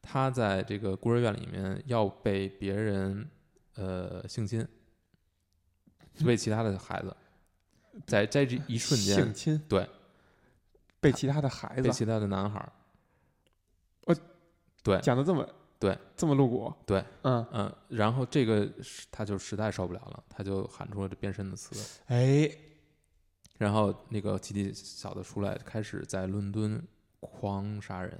[0.02, 3.30] 他在这个孤儿院里面要被别人
[3.76, 4.66] 呃性侵，
[6.24, 7.16] 为其他的孩子，
[8.04, 9.14] 在在这一瞬间。
[9.14, 9.62] 性侵？
[9.68, 9.88] 对。
[10.98, 11.82] 被其他的孩子？
[11.82, 12.72] 被其他的男孩儿，
[14.06, 14.16] 我
[14.82, 14.98] 对。
[15.00, 15.96] 讲的这么对。
[16.16, 16.72] 这么露骨。
[16.86, 17.46] 对，嗯。
[17.52, 18.68] 嗯，然后这个
[19.10, 22.50] 他就实在受不了了，他就喊出了这变身的词，哎。
[23.58, 26.80] 然后那个基地小子出来，开始在伦敦
[27.18, 28.16] 狂杀人，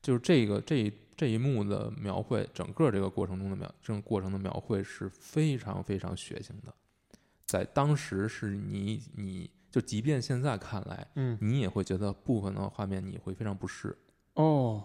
[0.00, 6.72] 就是这个这一这一幕的描绘，整个这个过程中的描，这个过程的描绘是非常非常血腥的，
[7.44, 11.36] 在当时是你你就即便现在看来，嗯。
[11.38, 13.94] 你也会觉得部分的画面你会非常不适，
[14.36, 14.82] 哦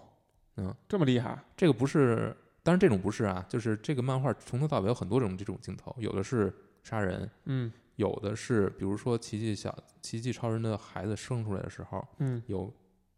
[0.56, 1.42] 嗯，这么厉害。
[1.56, 12.72] 这个不是，当然这种不是啊，就是这个漫画从头到尾有很多种这种镜头，有的是杀人，嗯有的是比如说奇迹小奇迹超人的孩子生出来的时候，嗯有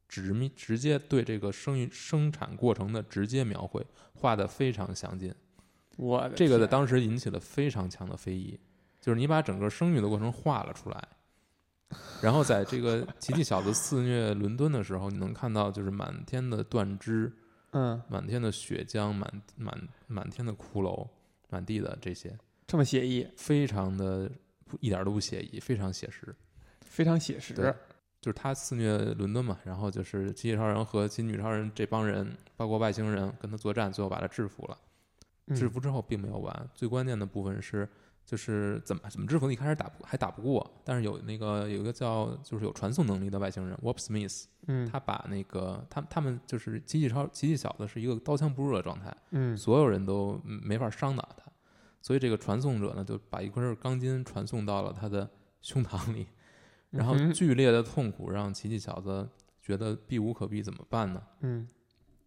[0.08, 5.34] 直密直接对这个生育生产过程的直接描绘，画的非常详尽。
[5.96, 8.58] 我的这个在当时引起了非常强的非议，
[9.00, 11.08] 就是你把整个生育的过程画了出来，
[12.20, 17.32] 然后在这个奇迹小子肆虐伦敦的时候，你能看到就是满天的断肢，
[17.70, 21.06] 嗯满天的血浆，满满满天的骷髅，
[21.48, 24.30] 满地的这些，这么写意，非常的
[24.64, 26.34] 不一点都不写意，非常写实。
[26.80, 27.54] 非常写实。
[28.20, 34.76] 就是他肆虐伦敦嘛，然后就是机器超人和金女超人这帮人，包括外星人跟他作战，最后把他制服了。
[35.48, 37.88] 嗯制服之后并没有完，最关键的部分是，
[38.26, 44.84] 就是怎么怎么制服的，一开始打不还打不过，但是有那个有一个叫就是有传送能力的外星人 Warp Smith，嗯。
[44.90, 49.56] 他把那个他他们就是机器超机器小子是一个刀枪不入的状态，嗯。
[49.56, 51.44] 所有人都嗯没法伤到他，
[52.02, 55.30] 所以这个传送者呢就把一根钢筋传送到了他的
[55.62, 56.26] 胸膛里，
[56.90, 59.28] 然后剧烈的痛苦让奇迹小子
[59.62, 61.22] 觉得避无可避，怎么办呢？
[61.42, 61.68] 嗯，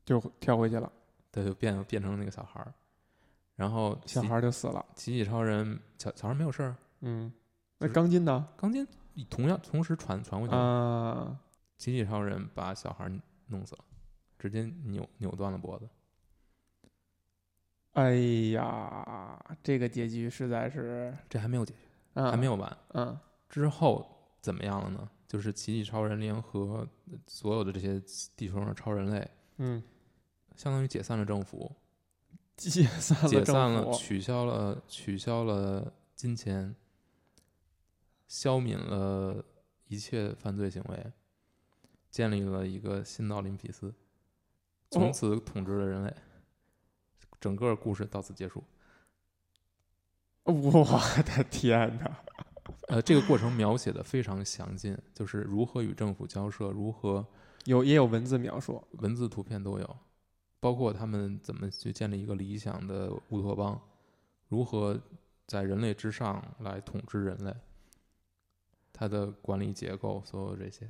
[0.05, 0.89] 就跳回去了，
[1.29, 2.73] 对就变变成那个小孩儿，
[3.59, 4.85] 然后小孩儿就死了。
[4.95, 7.29] 奇迹超人小小孩没有事儿，嗯，
[7.77, 8.47] 那钢筋呢？
[8.55, 8.87] 钢筋
[9.29, 11.37] 同样同时传传过去，啊，
[11.77, 13.11] 奇迹超人把小孩
[13.47, 13.83] 弄死了，
[14.37, 15.89] 直接扭扭断了脖子。
[17.91, 18.15] 哎
[18.53, 21.79] 呀，这个结局实在是，这还没有解决，
[22.13, 22.77] 嗯，还没有完。
[22.93, 23.19] 嗯
[23.49, 24.07] 之后
[24.39, 25.09] 怎么样了呢？
[25.27, 26.87] 就是奇迹超人联合
[27.27, 28.01] 所有的这些
[28.37, 29.83] 地球上的超人类，嗯，
[30.55, 31.69] 相当于解散了政府，
[32.59, 36.75] 解散了解散政了，府，取消了取消了金钱，
[38.27, 39.43] 消泯了
[39.87, 41.11] 一切犯罪行为，
[42.09, 43.93] 建立了一个新的奥林匹斯，
[44.91, 46.13] 从哦此统治了人类。
[47.39, 48.61] 整个故事到此结束。
[50.43, 50.83] 我
[51.23, 52.19] 的天哪！
[52.89, 57.25] 呃，这个过程描写的非常详尽，就是如何与政府交涉，如何
[57.63, 59.97] 有也有文字描述，文字、图片都有，
[60.59, 63.79] 包括他们怎么去建立一个理想的乌托邦，
[64.47, 64.99] 如何
[65.47, 67.53] 在人类之上来统治人类，
[68.91, 70.87] 它的管理结构，所有这些，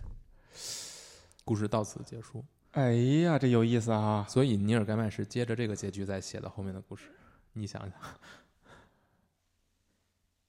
[1.46, 2.44] 故事到此结束。
[2.72, 4.26] 哎呀，这有意思啊！
[4.30, 7.12] 所以尼尔盖曼是接着这个结局再写的后面的故事。
[7.54, 8.00] 你想想，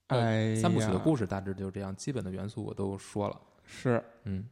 [0.09, 3.41] 呃哎，三部曲的故事大致就是这样，基本的元素我都说了。
[3.65, 4.47] 是，嗯，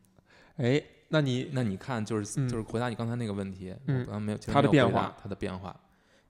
[0.57, 2.49] 哎，那你那你看，就是嗯。
[2.49, 5.79] 就是回答你刚才那个问题，嗯我刚刚没有，它的变化，它的变化。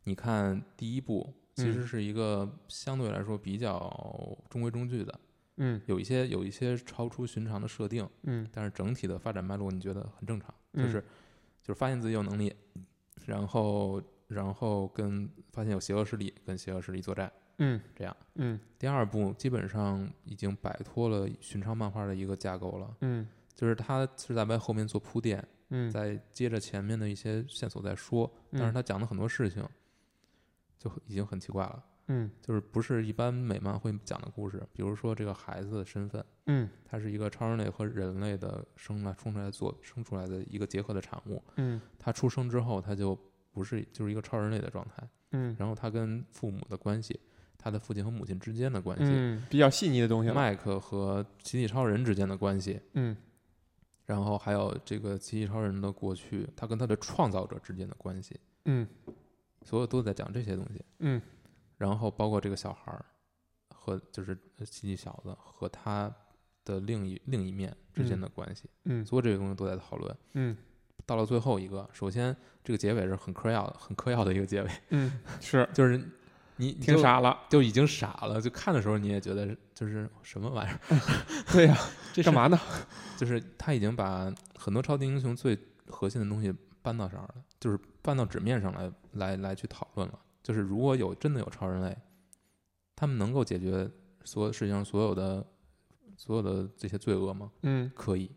[0.04, 1.72] 你看第一部其嗯。
[1.72, 5.20] 实是一个相对来说比较中规中矩的，
[5.56, 5.80] 嗯。
[5.86, 8.46] 有一些有一些超出寻常的设定，嗯。
[8.52, 10.90] 但是整体的发展脉络你觉得很正常，就嗯。
[10.90, 11.00] 是
[11.62, 12.54] 就是发现自己有能力，
[13.26, 18.16] 然后然后跟发现有邪恶势力，跟邪恶势力作战，嗯这样。
[18.36, 18.58] 嗯。
[18.78, 23.26] 第二部基本上已经摆脱了寻常漫画的一个架构了，嗯
[23.58, 29.68] 就是他是在为后面做铺垫，嗯，再接着前面的一些线索再说，但是嗯他讲的很多事情
[30.78, 34.62] 就已经很奇怪了，嗯就是不是一般美漫会讲的故事。
[34.72, 41.42] 比如说这个孩子的身份，嗯他是一个超人类和人类的生来生出来做生出来的一个结合的产物。
[41.56, 43.18] 嗯他出生之后，他就
[43.50, 47.18] 不是就是一个超人类的状态，嗯然后他跟父母的关系，
[47.58, 50.34] 他的父亲和母亲之间的关系，嗯，比较细腻的东西了。
[50.36, 53.16] 麦克和奇迹超人之间的关系，嗯
[54.08, 58.88] 然后还有这个奇迹超人的过去，他跟他的创造者之间的关系，嗯。
[59.62, 60.82] 所有都在讲这些东西。
[61.00, 61.20] 嗯。
[61.76, 63.04] 然后包括这个小孩儿
[63.68, 66.10] 和就是呃奇迹小子和他
[66.64, 69.04] 的另一另一面之间的关系，嗯。
[69.04, 70.16] 所有这些东西都在讨论。
[70.32, 70.56] 嗯。
[71.04, 75.68] 到了最后一个，首先这个结尾是很嗑药的，很嗑药的一个结尾，嗯，是。
[75.74, 76.02] 就是
[76.58, 77.38] 你你就挺傻了。
[77.48, 80.78] 就已经傻了，就看的时候你也觉得就是什么玩意儿，
[81.50, 81.76] 对呀，
[82.12, 82.34] 这干？
[82.34, 82.58] 嘛呢？
[83.16, 90.18] 就是他已经把很多超级英雄最核心的东西搬到这儿了，就是搬到纸面上来来来去讨论了。
[90.42, 91.96] 就是如果有真的有超人类，
[92.94, 93.90] 他们能够解决
[94.24, 95.44] 所有世界上所有的
[96.16, 97.50] 所有的这些罪恶吗？
[97.62, 98.30] 嗯可以，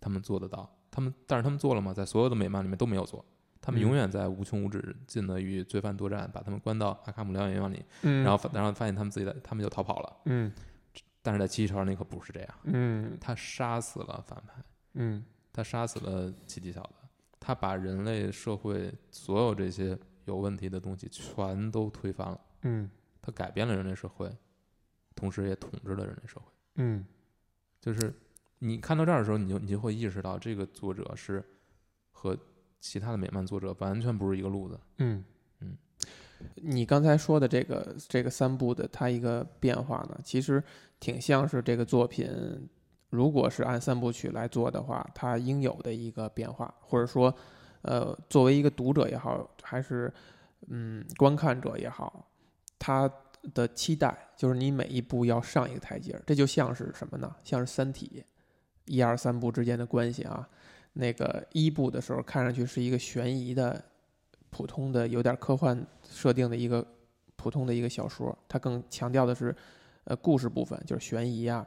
[0.00, 0.70] 他们做得到。
[0.90, 1.92] 他们但是他们做了吗？
[1.92, 3.24] 在所有的美漫里面都没有做。
[3.60, 3.82] 他们嗯。
[3.82, 10.16] 永远在无穷无止尽的与罪犯作战，把他们关到阿卡姆疗养院里，嗯，然后发然后发现他们自己的，他们就逃跑了。
[10.26, 10.52] 嗯。
[11.20, 13.18] 但是在奇迹超人那可不是这样，嗯。
[13.20, 14.62] 他杀死了反派。
[14.94, 15.24] 嗯。
[15.52, 17.06] 他杀死了奇迹小子，
[17.40, 22.90] 他把人类社会所有这些有问题的东西全都推翻了，嗯。
[23.20, 24.30] 他改变了人类社会，
[25.14, 26.46] 同时也统治了人类社会。
[26.76, 27.04] 嗯。
[27.80, 28.14] 就是
[28.60, 31.44] 你看到这儿的时候，你就你就会意识到，这个作者是
[32.10, 32.38] 和
[32.80, 34.78] 其他的美漫作者完全不是一个路子。
[34.98, 35.24] 嗯
[35.60, 35.76] 嗯，
[36.54, 40.62] 你刚才说的这个这个三部的它一个变化呢，其实
[41.00, 42.28] 挺像是这个作品，
[43.10, 47.34] 如果是按三部曲来做的话，它应有的一个变化，或者说，
[47.82, 50.12] 呃，作为一个读者也好，还是
[50.68, 52.28] 嗯观看者也好，
[52.78, 53.10] 他
[53.54, 57.34] 的期待就是你每一步要上一个台阶儿，这就像是什么呢？
[57.42, 58.24] 像是《三体》
[58.84, 60.48] 一二三部之间的关系啊。
[61.00, 63.80] 那个一部的时候，看上去是一个悬疑的、
[64.50, 66.84] 普通的、有点科幻设定的一个
[67.36, 69.54] 普通的一个小说，它更强调的是
[70.02, 71.64] 呃故事部分，就是悬疑啊，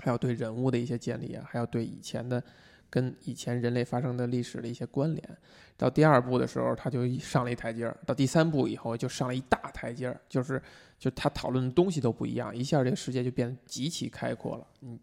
[0.00, 2.42] 还有对人物的一些建立啊，还有对以前的
[2.90, 5.38] 跟以前人类发生的历史的一些关联。
[5.78, 10.62] 到第二部的时候，他就上了一台阶儿；到第三部以后，就上了一大台阶儿，就是
[10.98, 14.66] 就他讨论的东西都不一样，一下这个世界就变得极其开阔了。
[14.82, 14.98] 嗯，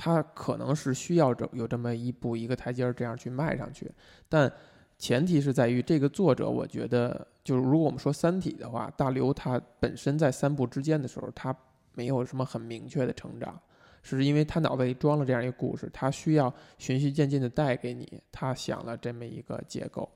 [0.00, 3.90] 他可能是需要这有这么一步一个台阶儿这样去迈上去，
[4.28, 4.50] 但
[4.96, 11.52] 前提是在于这个作者，我觉得就是如果我们说《三体》的话，大刘他本身在三部之间的时候，他
[11.94, 13.60] 没有什么很明确的成长。
[14.00, 20.08] 是因为他脑袋里装了这样一个故事，他需要循序渐进的带给你，他想了这么一个结构。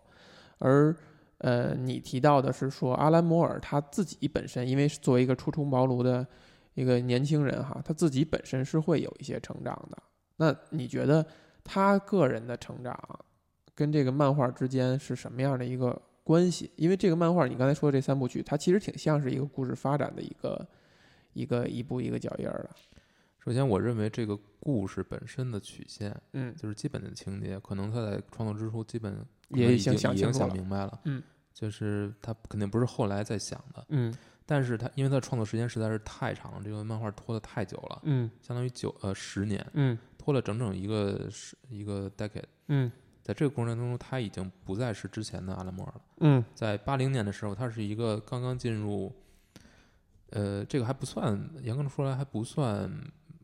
[0.59, 0.95] 而
[1.38, 6.25] 呃，你提到的是说阿兰摩尔他自己本身，因为作为一个初出茅庐的
[6.75, 10.03] 一个年轻人哈，他自己本身是会有一些成长的。
[10.37, 11.25] 那你觉得
[11.63, 12.99] 他个人的成长
[13.75, 16.71] 跟这个漫画之间是什么样的一个关系？
[16.77, 20.69] 因为这个漫画你刚才说的这三部曲，它其实挺像是一个故事发展的一个
[21.33, 22.71] 一个一步一个脚印儿的。
[23.39, 31.21] 首先，我认为这个故事本身的曲线，嗯，就是基本的情节，可能他在创作之初基本也已经已经想明白了，嗯，
[31.53, 34.15] 就是他肯定不是后来再想的，嗯
[34.53, 42.93] 但是他因为他创作时间实在是太长了，这个漫画拖得太久了，嗯相当于九呃十年，嗯拖了整整一个十一个 decade，嗯。
[43.23, 46.01] 在这个过程当中，他已经不再是之前的阿拉莫尔了。
[46.21, 46.45] 嗯。
[46.55, 49.11] 在八零年的时候，他是一个刚刚进入，
[50.31, 52.91] 呃，这个还不算严格的说来还不算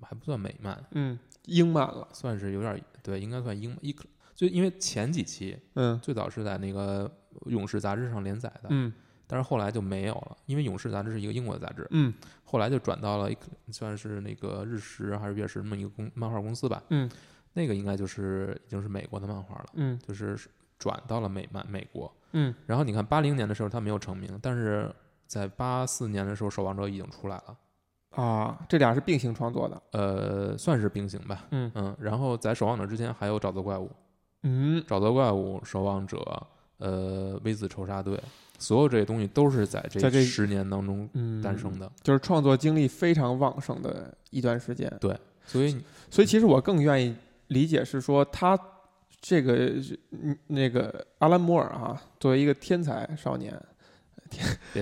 [0.03, 3.97] 还不算美漫，嗯，英漫了，算是有点儿对，应该算英一
[4.35, 7.11] 就因为前几期嗯最早是在那个
[7.51, 8.93] 《勇士》杂志上连载的，嗯
[9.29, 12.13] 但是后来就没有了，因为《勇士》杂志是一个英国的杂志，嗯
[12.45, 13.31] 后来就转到了
[13.71, 17.09] 算是那个日食还是月食那么一个公漫画公司吧，嗯
[17.53, 20.37] 那个应该就是已经是美国的漫画了，嗯就是
[20.79, 22.11] 转到了美漫美国。
[22.33, 24.91] 嗯然后你看八零年的时候他没有成名，但是
[25.27, 27.57] 在八四年的时候《守望者》已经出来了，
[28.23, 31.95] 啊，这俩是并行创作的，呃，算是并行吧，嗯嗯。
[32.01, 33.87] 然后在《守望者》之前还有《沼泽怪物》，
[34.43, 36.17] 嗯《沼泽怪物》《守望者》
[36.79, 38.17] 呃，《微子仇杀队》，
[38.59, 44.93] 所有这些东西都是在这十年当中嗯，诞生的，就是创作经历非常旺盛的一段时间。
[45.01, 45.17] 对
[45.47, 45.75] 所以
[46.11, 47.15] 所以其实我更愿意
[47.47, 48.59] 理解是说他
[49.21, 49.75] 这个
[50.11, 53.59] 嗯那个阿兰摩尔啊，作为一个天才少年、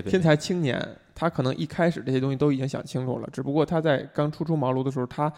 [0.05, 0.85] 天才青年，
[1.15, 5.33] 他可能一开始这些东西都已经想清楚了，只不过他在刚初出茅庐的时候，他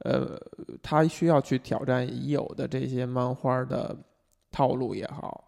[0.00, 0.38] 呃
[0.82, 3.96] 他需要去挑战已有的这些漫画的
[4.52, 5.44] 套路也好，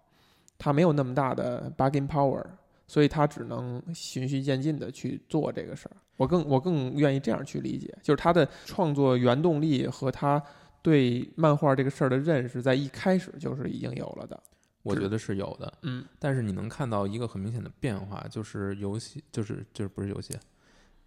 [0.59, 2.45] 他没有那么大的 bargain power，
[2.87, 5.97] 所以他只能循序渐进的去做这个事儿。
[6.16, 10.42] 我更我更愿意这样去理解，就是他的创作原动力和他
[10.83, 14.42] 对漫画这个事儿的认识，在一开始就是已经有了的。
[14.83, 20.38] 我觉得是有的，嗯但是你能看到一个很明显的变化，就是游戏，就是就是不是游戏，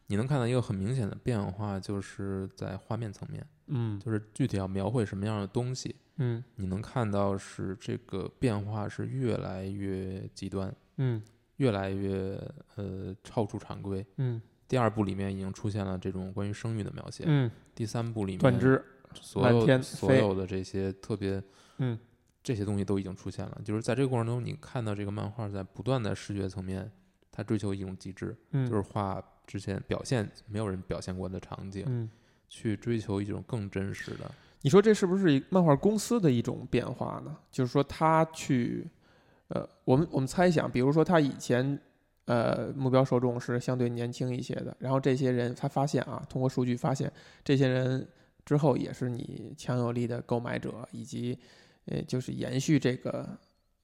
[0.07, 6.43] 你能看到一个很明显的变化，就是在画面层面，嗯就是具体要描绘什么样的东西，嗯。
[6.55, 11.21] 你能看到是这个变化是越来越极端，嗯。
[11.58, 12.39] 越来越
[12.75, 14.05] 呃超出常规。
[14.17, 14.41] 嗯。
[14.67, 18.82] 第二部里面已经出现了这种关于生育的描写，嗯，第三部里面断肢，
[19.15, 21.43] 所有所有的这些特别
[21.79, 21.97] 嗯。
[22.41, 26.89] 这些东西都已经出现了，就是在这个过程中，你看到这个漫画在不断的视觉层面，
[27.29, 32.10] 它追求一种极致，嗯，就是画之前表现没有人表现过的场景，嗯，
[32.47, 34.32] 去追求一种更真实的。
[34.62, 37.38] 你说这是不是漫画公司的一种变化呢？
[37.52, 38.89] 就是说他去，
[39.50, 41.80] 呃，我们我们猜想，比如说他以前。
[42.26, 47.12] 呃，目标受众是相对年轻一些的，然后这些人他发现啊，通过数据发现，
[47.43, 48.08] 这些人
[48.45, 51.36] 之后也是你强有力的购买者，以及
[51.86, 53.28] 呃，就是延续这个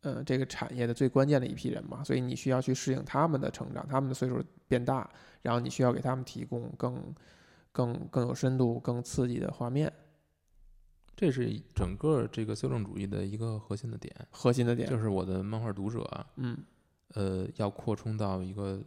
[0.01, 5.09] 呃这个产业的最关键的一批人嘛，所以你需要去适应他们的成长，他们的岁数变大，
[5.41, 7.01] 然后你需要给他们提供更
[7.71, 9.91] 更更有深度、更刺激的画面，
[11.15, 14.89] 这是整个这个修正主义的一个核心的点，核心的点。
[14.89, 16.57] 就是我的漫画读者啊，嗯。
[17.13, 18.83] 呃，要扩充到一个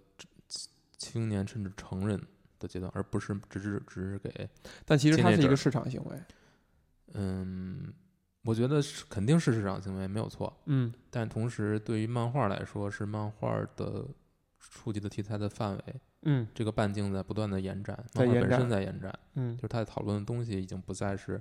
[0.98, 2.20] 青年甚至成人
[2.58, 4.46] 的阶段，而不是只是只是给
[4.84, 6.22] 但其实它是一个市场行为。
[7.14, 7.90] 嗯，
[8.42, 10.92] 我觉得是肯定是市场行为没有错，嗯。
[11.08, 14.04] 但同时对于漫画来说，是漫画的
[14.58, 15.82] 触及的题材的范围，
[16.22, 16.46] 嗯。
[16.52, 19.56] 这个半径在不断的延展，漫画本身在延展，嗯。
[19.56, 21.40] 就是它讨论的东西已经不再是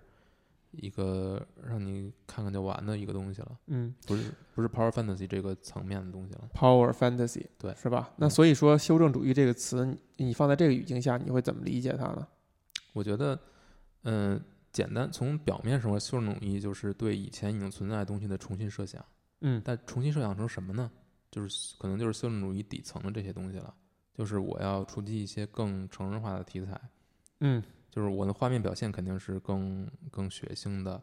[0.72, 6.50] 一个让你看看就完的一个东西了，嗯不是不是 power fantasy 这个层面的东西了。
[6.54, 8.12] ，Power Fantasy，对是吧？
[8.18, 12.28] 那嗯所以说，修正主义这个词，你你放在这个语境下，你会怎么理解它呢？
[12.94, 13.40] 我觉得，
[14.04, 14.40] 嗯、
[14.72, 19.04] 简单从表面上说，修正主义就是对以前已经存在的东西的重新设想，
[19.42, 20.92] 嗯但重新设想成什么呢？
[21.30, 23.74] 就是可能就是修正主义底层的这些东西了，
[24.14, 26.80] 就是我要出击一些更成人化的题材，
[27.42, 31.02] 嗯就是我的画面表现肯定是更更血腥的，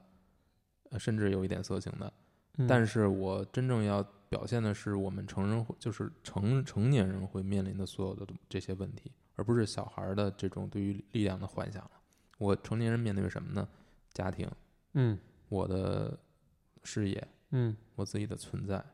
[0.91, 2.13] 呃，甚至有一点色情的。
[2.59, 11.91] 嗯，但是我真正要表现的是我们成人，就是成成年人会面临的所有的这些问题，而不是小孩儿的这种对于力量的幻想了。
[12.39, 13.69] 我成年人面对什么呢？
[14.13, 14.49] 家庭，
[14.93, 15.19] 嗯
[15.49, 16.17] 我的
[16.85, 18.85] 事业，嗯我自己的存在，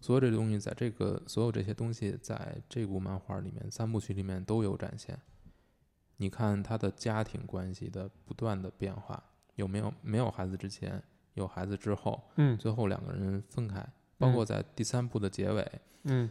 [0.00, 5.16] 所有这些东西在这个所有这些东西在这部漫画里面三部曲里面都有展现。
[6.20, 9.22] 你看他的家庭关系的不断的变化，
[9.54, 11.02] 有没有没有孩子之前，
[11.32, 13.82] 有孩子之后，嗯最后两个人分开，
[14.18, 16.30] 包括在第三部的结尾，嗯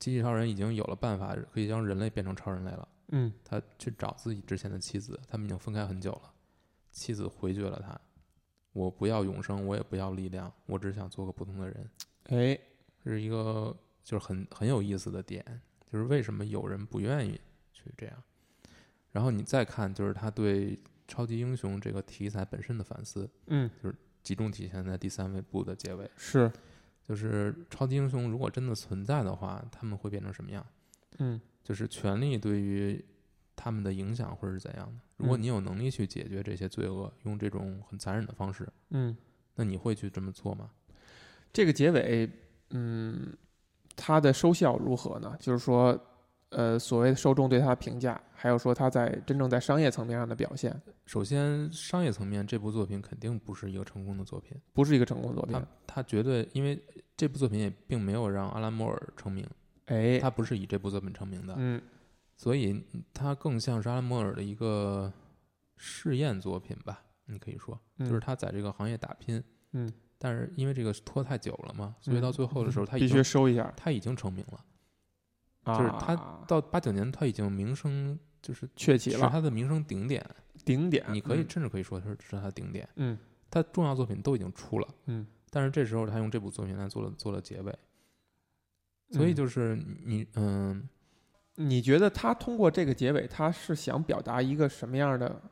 [0.00, 2.88] 机器超人已经有了办法可以将人类变成超人类了。
[3.12, 6.32] 嗯他去找自己之前的妻子，他们已经分开很久了。
[6.90, 8.00] 妻子回绝了他，
[8.72, 11.90] 我不要永生，我也不要力量，我只想做个普通的人。
[12.24, 12.58] 哎，
[13.04, 15.44] 这是一个就是很很有意思的点，
[15.92, 17.40] 就是为什么有人不愿意
[17.72, 18.22] 去这样。
[19.12, 26.10] 然后你再看，就是他对超级英雄这个题材本身的反思，嗯就是集中体现在第三位部的结尾。
[26.16, 26.50] 是，
[27.06, 30.64] 就是超级英雄如果真的存在的话，他们会变成什么样？
[31.18, 33.04] 嗯就是权力对于
[33.54, 35.00] 他们的影响会是怎样的？
[35.18, 39.16] 如果嗯你有能力去解决这些罪恶，用这种很残忍的方式，嗯，
[39.54, 40.70] 那你会去这么做吗？
[41.52, 42.28] 这个结尾，
[42.70, 43.36] 嗯，
[43.94, 45.36] 它的收效如何呢？
[45.38, 45.92] 就是说，
[46.52, 54.56] 呃，所谓的受众对他的评价，还有说他在真正在商业层面上的表现，首先，商业层面，这部作品肯定不是一个成功的作品。
[54.72, 55.54] 不是一个成功的作品。
[55.54, 55.66] 他。
[55.94, 56.80] 他绝对，因为
[57.16, 59.46] 这部作品也并没有让阿兰·莫尔成名，
[59.86, 61.80] 哎，他不是以这部作品成名的，嗯。
[62.36, 62.82] 所以
[63.14, 65.12] 他更像是阿兰·莫尔的一个
[65.76, 69.42] 试验作品吧，你可以说，嗯就是他在这个行业打拼，
[69.72, 74.64] 嗯，但是因为这个拖太久了嘛，所以嗯到最后的时候，他已必须收一下，他已经成名了，啊，
[75.64, 79.18] 就是他到八九年他已经名声就是鹊起了。
[79.18, 80.24] 是他的名声顶点，
[80.64, 81.46] 顶点，你可以嗯。
[81.48, 83.18] 甚至可以说是是他的顶点，嗯。
[83.50, 84.88] 他重要作品都已经出了。
[85.06, 87.78] 嗯，但是这时候他用这部作品来做了做了结尾，
[89.10, 89.34] 所以嗯。
[89.34, 90.88] 就是你嗯，
[91.56, 95.42] 你觉得他通过这个结尾，他是想表达一个什么样的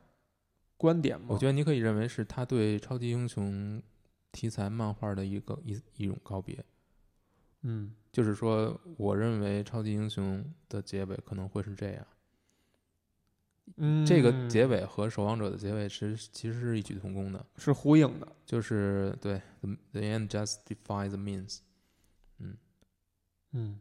[0.79, 1.27] 观点吗？
[1.29, 3.83] 我觉得你可以认为是他对超级英雄
[4.33, 6.65] 题材漫画的一个一一种告别，
[7.63, 12.07] 嗯就是说，我认为超级英雄的结尾可能会是这样。
[13.77, 21.59] 嗯，这个结尾和守望者的结尾是其实是异曲同工的，是呼应的，就是对 the the end justifies the means。
[23.53, 23.79] 嗯。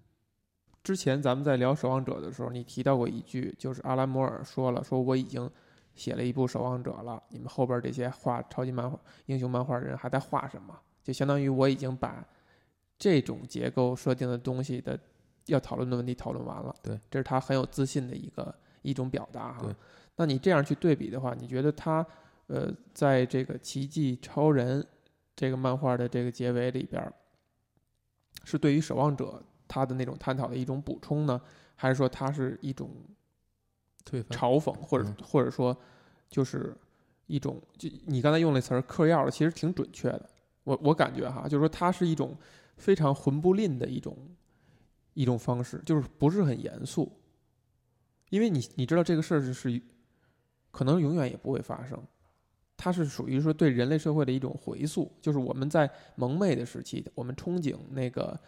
[0.82, 5.48] 之前咱们在聊《守望者》的时候，你提到过一句，就是阿兰·摩尔说了，说我已经
[5.94, 10.80] 写了一部《守望者》了，你们后边这些画超级漫画、英雄漫画的人还在画什么？
[11.04, 12.26] 就相当于我已经把
[13.00, 15.00] 这种结构设定的东西的
[15.46, 16.76] 要讨论的问题讨论完了。
[16.84, 19.74] 对，这是他很有自信的一个一种表达哈对。
[20.18, 22.06] 那你这样去对比的话，你觉得他
[22.48, 24.84] 呃，在这个《奇迹超人》
[25.36, 27.12] 这个漫画的这个结尾里边，
[28.44, 31.40] 是对于守望者他的那种探讨的一种补充呢，
[31.76, 32.92] 还是说它是一种
[34.30, 35.78] 嘲讽，或者嗯或者说
[36.28, 36.76] 就是
[37.28, 40.30] 一种，就你刚才用那词儿“嗑药”的，其实挺准确的。
[40.64, 42.36] 我我感觉哈，就是说它是一种
[42.80, 44.18] 非常混不吝的一种
[45.14, 47.12] 一种方式，就是不是很严肃，
[48.30, 49.82] 因为你你知道这个事儿是是
[50.72, 52.02] 可能永远也不会发生。
[52.82, 58.40] 它是属于说对人类社会的一种回溯，就是我们在蒙昧的时期，我们憧憬那个，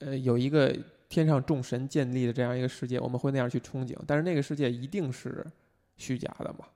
[0.00, 0.76] 呃，有一个
[1.08, 5.42] 天上众神建立的这样一个世界，我们会那样去憧憬，但是那个世界一定是
[5.96, 6.66] 虚假的嘛，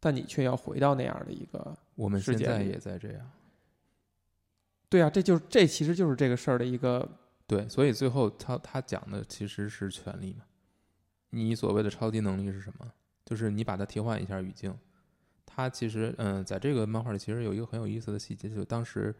[0.00, 3.30] 但你却要回到那样的一个，我们现在世界里也在这样。
[4.96, 7.06] 对啊，这就是这其实就是这个事儿的一个，
[7.46, 10.44] 对，所以最后他他讲的其实是权利嘛。
[11.28, 12.90] 你所谓的超级能力是什么？
[13.26, 14.74] 就是你把它替换一下语境。
[15.44, 19.14] 他其实，嗯，在这个漫画里，其实有一个很有意思的细节，就当时，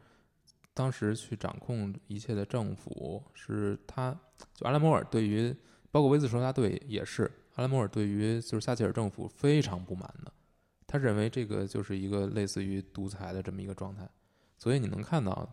[0.72, 4.18] 当时去掌控一切的政府是他，
[4.54, 5.54] 就阿拉摩尔对于，
[5.90, 10.32] 包括威斯仇杀队也是，阿拉摩尔对于就是撒切尔政府非常不满的，
[10.86, 14.08] 他认为这个就是一个类似于独裁的这么一个状态，
[14.58, 15.46] 所以你能看到，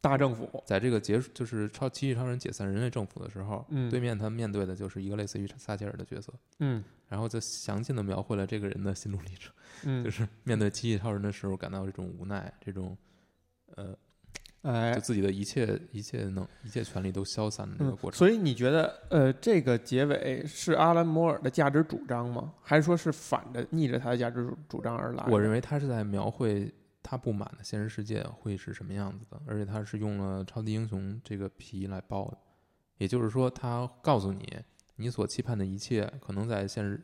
[0.00, 9.52] 大政府，在这个结束就是超奇异超人解散人类政府的时候，嗯对面他面对的就是一个类似于撒切尔的角色，嗯然后就详尽的描绘了这个人的心路历程，
[9.84, 12.96] 嗯，就是面对奇异超人的时候感到这种无奈，这种
[13.74, 13.94] 呃，
[14.62, 18.18] 哎就，自己的一切一切能一切权利都消散的那个嗯过，程。
[18.18, 22.52] 所以你觉得，呃，这个结尾是阿兰·摩尔的价值主张吗？
[22.62, 25.24] 还是说是反着逆着他的价值主主张而来？
[25.28, 26.72] 我认为他是在描绘
[27.02, 32.38] 他不满的现实世界会是什么样子的，而且他是用了超级英雄这个皮来包的，
[32.98, 34.46] 也就是说，他告诉你，
[34.96, 37.02] 你所期盼的一切，可能在现实，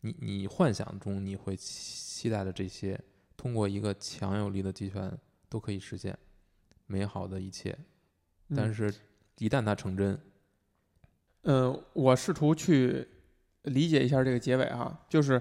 [0.00, 2.98] 你你幻想中你会期待的这些，
[3.36, 5.16] 通过一个强有力的集权
[5.48, 6.18] 都可以实现
[6.86, 7.76] 美好的一切，
[8.56, 8.94] 但嗯是，
[9.38, 10.18] 一旦它成真，
[11.42, 13.06] 嗯，我试图去
[13.62, 15.40] 理解一下这个结尾哈，就是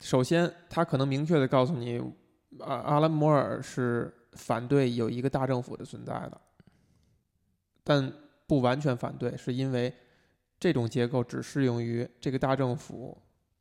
[0.00, 2.00] 首先他可能明确的告诉你，
[2.60, 6.40] 啊，阿兰摩尔是反对有一个大政府的存在的，
[7.82, 8.12] 但
[8.46, 9.92] 不完全反对，是因为
[10.58, 13.16] 这种结构只适用于这个大政府，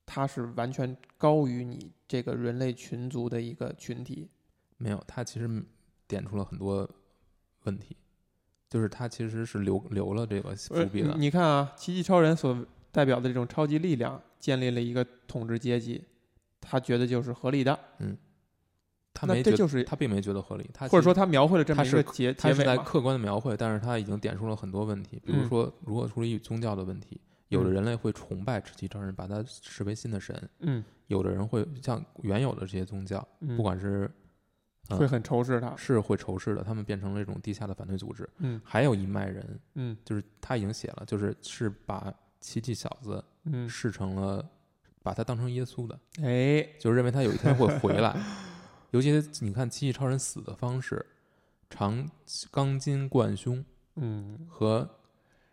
[0.06, 4.30] 它是完全高于你这个人类群族的一个群体。
[4.78, 5.64] 没有，他其实
[6.08, 6.90] 点出了很多
[7.64, 7.96] 问题，
[8.70, 11.30] 就是他其实是留留了这个伏呃笔的你。
[11.30, 16.04] 看啊，奇迹超人所代表的这种超级力量，建立了一个统治阶级，
[16.60, 17.80] 他觉得就是合理的，
[19.14, 22.72] 他没觉得，就是他并没觉得合理，他或者说他描绘了这么他是一个结他结尾嘛。
[22.72, 27.20] 是在客观的描绘，但是他已经点出了很多问题，比如嗯说如何处理宗教的问题。
[27.50, 34.10] 有的嗯人类会崇拜奇迹超人，把他视为新的神；嗯有的人会像原有的这些宗教，嗯，不管是
[34.90, 35.76] 嗯会很仇视他。
[35.76, 38.28] 是会仇视的，他们变成了一种地下的反对组织。
[38.40, 44.44] 嗯还有一脉人，嗯就是他已经写了，就是是把奇迹小子嗯，视成了，
[45.04, 48.18] 把他当成耶稣的，哎，就是认为他有一天会回来。
[48.94, 51.04] 尤其你看奇迹超人死的方式，
[51.68, 52.08] 长
[52.52, 53.66] 钢筋贯胸
[53.96, 54.88] 嗯和，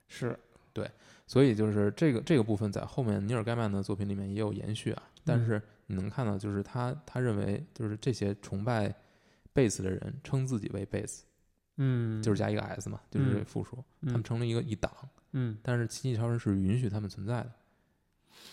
[0.06, 0.38] 是
[0.74, 0.90] 对，
[1.26, 5.02] 所以就是这个这个部分在后面尼尔盖曼的作品里面也有延续啊。
[5.24, 8.94] 但嗯是你能看到，就是他他认为就是这些崇拜
[9.54, 11.24] 贝斯的人称自己为贝斯，
[11.78, 14.92] 嗯就是加一个 s 嘛，就是嗯复数，他们嗯成了一个一党。
[15.32, 17.52] 嗯但是奇迹超人是允许他们存在的，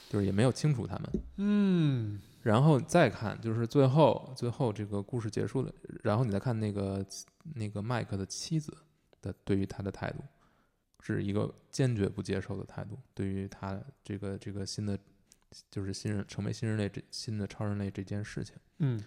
[0.09, 1.09] 就是也没有清除他们。
[1.35, 7.05] 嗯然后再看，就是最后最后这个故事结束了，然后你再看那个
[7.55, 8.73] 那个麦克的妻子
[9.21, 10.23] 的对于他的态度，
[11.01, 14.97] 是一个坚决不接受的态度，对于他这个这个新的
[15.69, 18.55] 就是新人成为新人类这新的超人类这件事情。
[18.79, 19.03] 嗯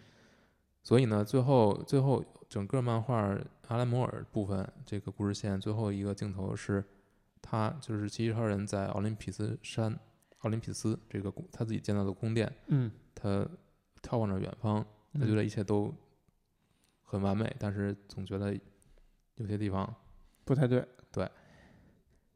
[0.82, 3.38] 所以呢，最后最后整个漫画
[3.68, 6.84] 阿兰摩尔部分这个故事线最后一个镜头是，
[7.40, 9.98] 他就是奇迹超人在奥林匹斯山、
[10.40, 12.90] 奥林匹斯这个他自己建造的宫殿，嗯，
[13.20, 13.46] 他
[14.02, 15.94] 眺望着远方，他觉得一切都
[17.02, 18.58] 很完美，但是总觉得
[19.34, 19.94] 有些地方
[20.44, 20.86] 不太对。
[21.12, 21.28] 对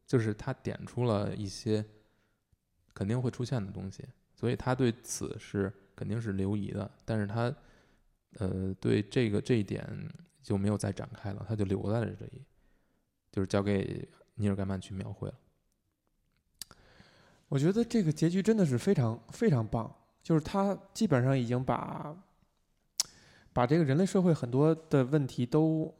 [0.05, 1.83] 就是他点出了一些
[2.93, 4.03] 肯定会出现的东西，
[4.35, 7.55] 所以他对此是肯定是留疑的，但是他
[8.33, 9.87] 呃对这个这一点
[10.43, 12.43] 就没有再展开了，他就留在了这里，
[13.31, 15.35] 就是交给尼尔盖曼去描绘了。
[17.47, 19.95] 我觉得这个结局真的是非常非常棒，
[20.25, 22.17] 就是他基本上已经把
[23.53, 25.93] 把这个人类社会很多的问题都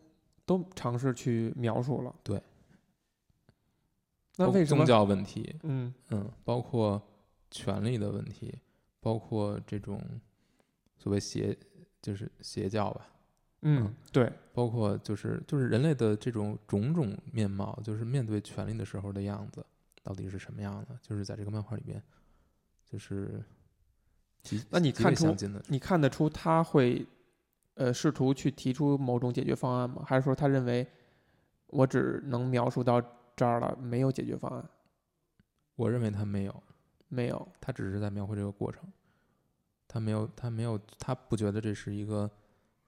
[0.48, 2.14] 都尝试去描述了。
[2.24, 2.42] 对。
[4.38, 4.88] 那为什么宗？
[4.88, 7.02] 教问题，嗯嗯，包括
[7.52, 8.60] 权力的问题，
[9.00, 10.02] 包括这种
[10.98, 11.56] 所谓邪，
[12.02, 13.08] 就是邪教吧，
[13.62, 19.66] 嗯，对，包括就是就是人类的这种种种面貌，就是面对权力的时候的样子，
[20.04, 21.00] 到底是什么样的？
[21.02, 22.04] 就是在这个漫画里面，
[22.84, 23.55] 就是极
[24.70, 25.36] 那你看出
[25.68, 27.06] 你看得出他会
[27.76, 30.04] 呃试图去提出某种解决方案吗？
[30.06, 30.86] 还是说他认为
[31.68, 33.02] 我只能描述到
[33.36, 34.64] 这儿了，没有解决方案？
[35.76, 36.64] 我认为他没有，
[37.10, 37.48] 没有。
[37.60, 38.82] 他只是在描绘这个过程，
[39.88, 42.30] 他没有他没有他不觉得这是一个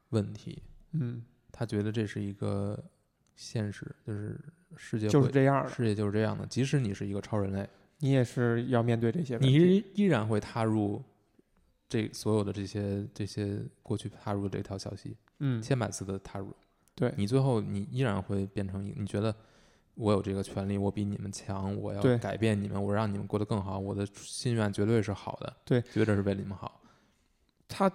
[0.09, 2.81] 问题，嗯，他觉得这是一个
[3.35, 4.39] 现实，就是
[4.77, 5.69] 世界就是这样的。
[5.69, 6.45] 世界就是这样的。
[6.45, 7.67] 即使你是一个超人类，
[7.99, 11.03] 你也是要面对这些问你依然会踏入
[11.89, 16.53] 这所有的这些这些过去踏入这条小溪，嗯，千百次的踏入，
[16.95, 19.33] 对你最后你依然会变成一，你觉得
[19.95, 26.81] 我有这个权利，我比你们强，我要改变你们，我让你们过得更好，我的心愿绝对是好的，对，绝对是为了你们好。
[27.67, 27.91] 他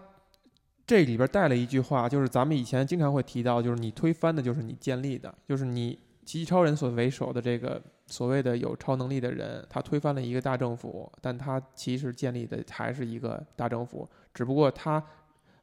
[0.86, 5.98] 这里边带了一句话，就是咱们以前经常会提到，就是你推翻的就是你建立的，就是你
[6.32, 15.04] 奇迹超人所为首的这个所谓的有超能力的人，他推翻了一个大政府，但他其实建立的还是一个大政府，只不过他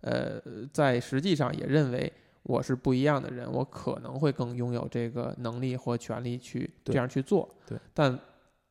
[0.01, 0.39] 呃
[0.72, 2.13] 在实际上也认为。
[2.43, 8.17] 我是不一样的人，我可能会更拥有这个能力或权利去这样去做，对，但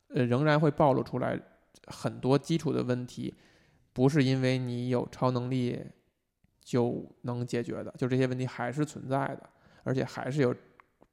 [0.08, 1.38] 呃仍然会暴露出来
[1.86, 3.32] 很多基础的问题，
[3.92, 5.78] 不是因为你有超能力
[6.62, 9.48] 就能解决的，就这些问题还是存在的，
[9.84, 10.52] 而且还是有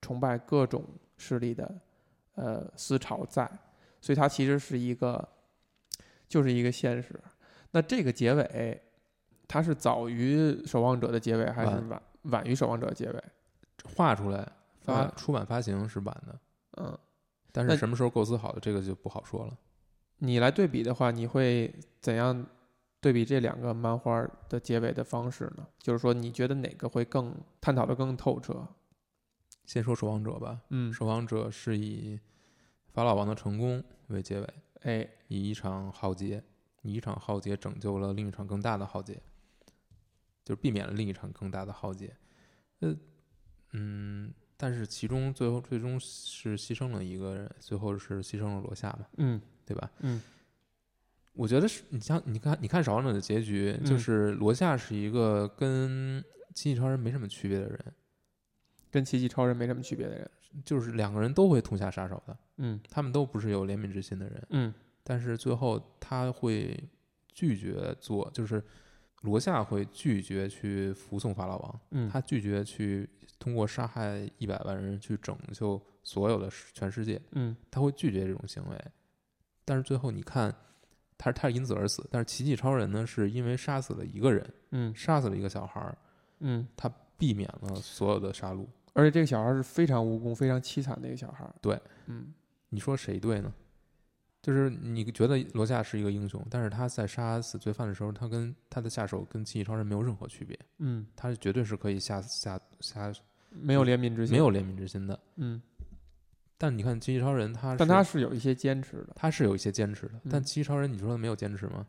[0.06, 0.84] 崇拜各种
[1.18, 1.82] 势力的
[2.36, 3.50] 呃思潮在，
[4.00, 5.28] 所以它其实是一个
[6.28, 7.20] 就是一个现实。
[7.72, 8.80] 那这个结尾，
[9.48, 13.24] 它是早于守望者的结尾，还是晚晚晚于守望者的结尾？
[13.96, 14.48] 画出来
[14.82, 16.40] 发啊出版发行是晚的，
[16.78, 16.98] 嗯，
[17.52, 19.58] 但是什么时候构思好的，这个就不好说了。
[20.20, 22.46] 你来对比的话，你会怎样
[23.02, 25.68] 对比这两个漫画的结尾的方式呢？
[25.80, 28.66] 就是说，你觉得哪个会更探讨的更透彻？
[29.66, 32.20] 先说守望者吧，嗯，守望者是以
[32.94, 36.44] 法老王的成功为结尾，哎，以一场浩劫，
[36.84, 39.22] 以一场浩劫拯救了另一场更大的浩劫，
[40.44, 42.16] 就是避免了另一场更大的浩劫。
[42.80, 42.96] 呃，
[43.74, 49.92] 嗯，但是其中最后最终是牺牲了一个人，最后是牺牲了罗夏嘛，嗯对吧？
[50.00, 50.22] 嗯
[51.34, 57.94] 我觉得是你像你看，你看《守望者》的结局，就嗯是罗夏是一个跟机器超人没什么区别的人，
[58.96, 60.32] 跟奇迹超人没什么区别的人。
[60.64, 64.74] 就是两个人都会痛下杀手的，嗯他们都不是有怜悯之心的人，嗯
[65.04, 66.82] 但是最后他会
[67.34, 68.64] 拒绝做，就是
[69.24, 78.86] 罗夏会拒绝去服从法老王，嗯，他拒绝去通过杀害一百万人去拯救所有的世全世界，嗯他会拒绝这种行为。
[79.66, 80.56] 但是最后你看，
[81.18, 85.98] 他他是因此而死，但是奇迹超人呢，是因为杀死了一个人，嗯杀死了一个小孩儿，
[86.40, 88.66] 嗯他，避免了所有的杀戮。
[88.96, 91.48] 而且这个小孩是非常无辜、非常凄惨的一个小孩。
[91.62, 92.34] 对，嗯
[92.70, 93.54] 你说谁对呢？
[94.42, 103.12] 就是你觉得罗夏是一个英雄，但是他在杀死罪犯的时候，他跟他的下手跟奇异超人没有任何区别，嗯，他绝对是可以下下下
[103.50, 105.20] 没有怜悯之心，没有怜悯之心的。
[105.38, 105.62] 嗯，
[106.58, 109.14] 但你看奇异超人，他但他是有一些坚持的。
[109.16, 111.86] 他是有一些坚持的，但嗯奇异超人，你说他没有坚持吗？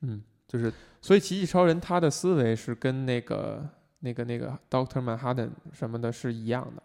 [0.00, 0.72] 嗯，就是
[1.02, 3.68] 所以奇迹超人他的思维是跟那个
[4.04, 6.82] 那个那个 Doctor Manhattan 什么的是一样的。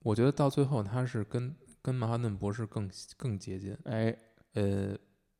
[0.00, 4.16] 我觉得到最后他是跟跟曼哈顿博士更更接近，哎，
[4.54, 4.96] 呃，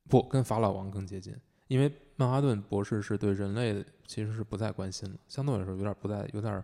[0.07, 1.35] 不跟法老王更接近，
[1.67, 6.63] 因为曼哈顿博士是对人类其实是不再关心了，相对来说有点不再有点，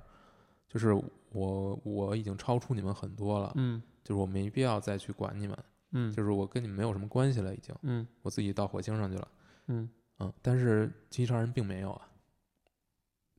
[0.69, 0.93] 就是
[1.31, 3.81] 我我已经超出你们很多了，嗯。
[4.03, 5.57] 就是我没必要再去管你们，
[5.91, 6.11] 嗯。
[6.11, 8.05] 就是我跟你们没有什么关系了，已经嗯。
[8.21, 9.27] 我自己到火星上去了，
[9.67, 9.89] 嗯。
[10.19, 12.09] 嗯，但是机器超人并没有啊，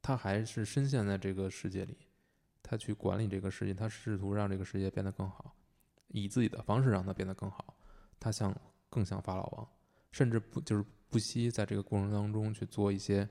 [0.05, 1.97] 他还是深陷在这个世界里，
[2.63, 5.57] 他去管理这个世界，他试图让这个世界变得更好，
[6.09, 7.75] 以自己的方式让它变得更好，
[8.21, 8.55] 他像
[8.91, 9.67] 更像法老王，
[10.13, 13.27] 甚至不就是不惜在这个过程当中去做一些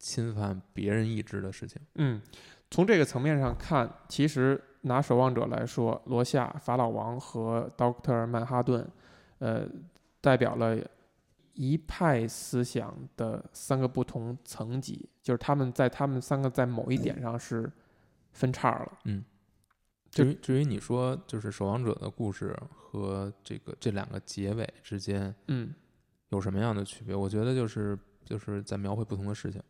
[0.00, 1.80] 侵犯别人意志的事情。
[1.94, 2.20] 嗯，
[2.68, 8.84] 从这个层面上看，其实拿守望者来说，罗夏、法老王和 Doctor 曼哈顿，
[9.38, 9.64] 呃，
[10.20, 10.76] 代表了
[11.54, 17.70] 一派思想的三个不同层级，就是他们在他们三个在某一点上是
[18.32, 18.98] 分叉了。
[19.04, 19.24] 嗯
[20.10, 25.74] 至于至于你说就是守望者的故事和这个这两个结尾之间嗯
[26.28, 27.14] 有什么样的区别？
[27.14, 29.62] 我觉得就是就是在描绘不同的事情。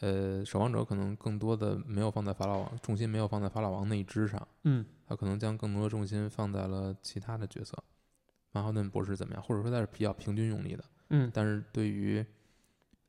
[0.00, 7.76] 呃，守望者可能更多的没有放在法老王重心没有放在法老王那一支上，嗯他可能将更多的重心放在了其他的角色。
[8.52, 9.42] 曼哈顿博士怎么样？
[9.42, 10.84] 或者说他是比较平均用力的。
[11.10, 12.24] 嗯，但是对于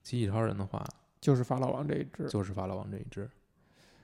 [0.01, 0.83] 机器超人的话，
[1.19, 2.27] 就是法老王这一支。
[2.27, 3.29] 就是法老王这一支。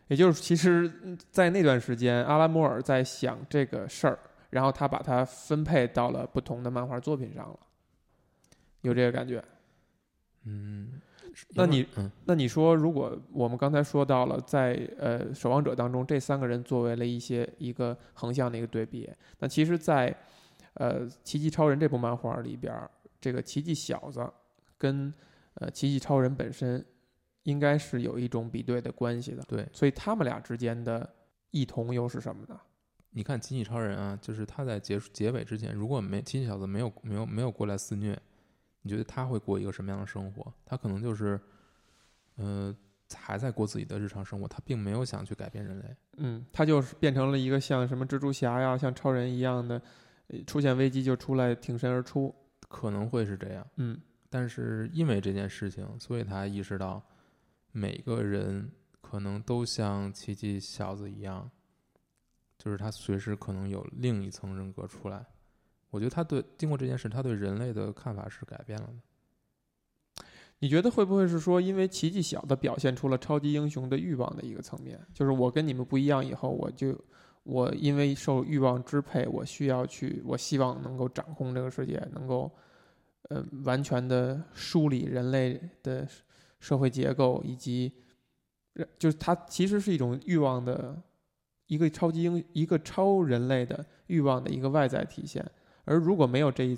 [0.08, 4.20] 也就是其实，嗯在那段时间，阿拉莫尔在想这个事儿，
[4.52, 7.60] 然后他把它分配到了不同的漫画作品上了，
[8.82, 9.44] 有这个感觉。
[10.44, 11.02] 嗯，
[11.56, 20.16] 那你嗯那你说，如果我们刚才说到了在呃守望者当中，这三个人作为了一些一个横向的一个对比，那其实在，
[20.76, 22.92] 呃奇迹超人这部漫画里边儿，
[23.26, 24.24] 这个奇迹小子
[24.78, 25.12] 跟
[25.56, 26.86] 呃奇迹超人本身
[27.42, 31.12] 应该是有一种比对的关系的，对，所以他们俩之间的
[31.50, 32.56] 异同又是什么呢？
[33.10, 38.16] 你看奇迹超人啊，就是他在结束结尾之前，如果没奇迹小子没有没有没有过来肆虐，
[38.84, 40.54] 你觉得他会过一个什么样的生活？
[40.64, 41.42] 他可能就是，
[42.36, 42.76] 呃，
[43.16, 45.96] 还在过自己的日常生活，他并没有想去改变人类。
[46.18, 49.82] 嗯，他就是变成了一个像什么蜘蛛侠呀、像超人一样的，
[50.28, 52.36] 呃出现危机就出来挺身而出。
[52.68, 54.00] 可能会是这样，嗯
[54.30, 57.02] 但是因为这件事情，所以他意识到
[57.72, 61.50] 每个人可能都像奇迹小子一样，
[62.58, 65.26] 就是他随时可能有另一层人格出来。
[65.90, 70.26] 我觉得他对经过这件事，他对人类的看法是改变了的。
[70.60, 77.00] 你觉得会不会是说，因为奇迹小的表现出了超级英雄的欲望的一个层面，就是我跟你们不一样以后，我就
[77.46, 82.52] 我因为受欲望支配，我需要去，我希望能够掌控这个世界，能够
[83.30, 86.08] 呃完全的梳理人类的
[86.60, 87.94] 社会结构，以及
[88.98, 91.00] 就是它其实是一种欲望的
[91.68, 95.46] 一个超级英一个超人类的欲望的一个外在体现。
[95.84, 96.76] 而如果没有这一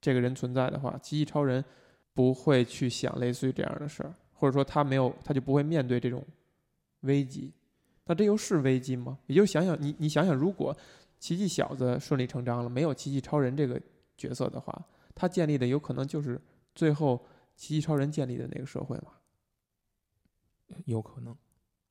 [0.00, 1.64] 这个人存在的话，奇迹超人
[2.12, 6.24] 不会去想类似于这样的事儿，或者说他没有，他就不会面对这种
[7.00, 7.52] 危机。
[8.06, 9.18] 那这又是危机吗？
[9.26, 10.76] 也就想想你，你想想，如果
[11.18, 13.80] 奇迹小子顺理成章了，没有奇迹超人这个
[14.16, 16.40] 角色的话，他建立的有可能就是
[16.74, 17.26] 最后
[17.56, 19.12] 奇迹超人建立的那个社会嘛。
[20.86, 21.36] 有可能。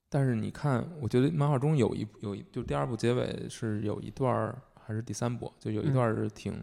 [0.10, 6.54] 但是你看，我觉得漫画中有一有一，就第二部结尾是有一段儿，还是第三部，就有一段儿是挺、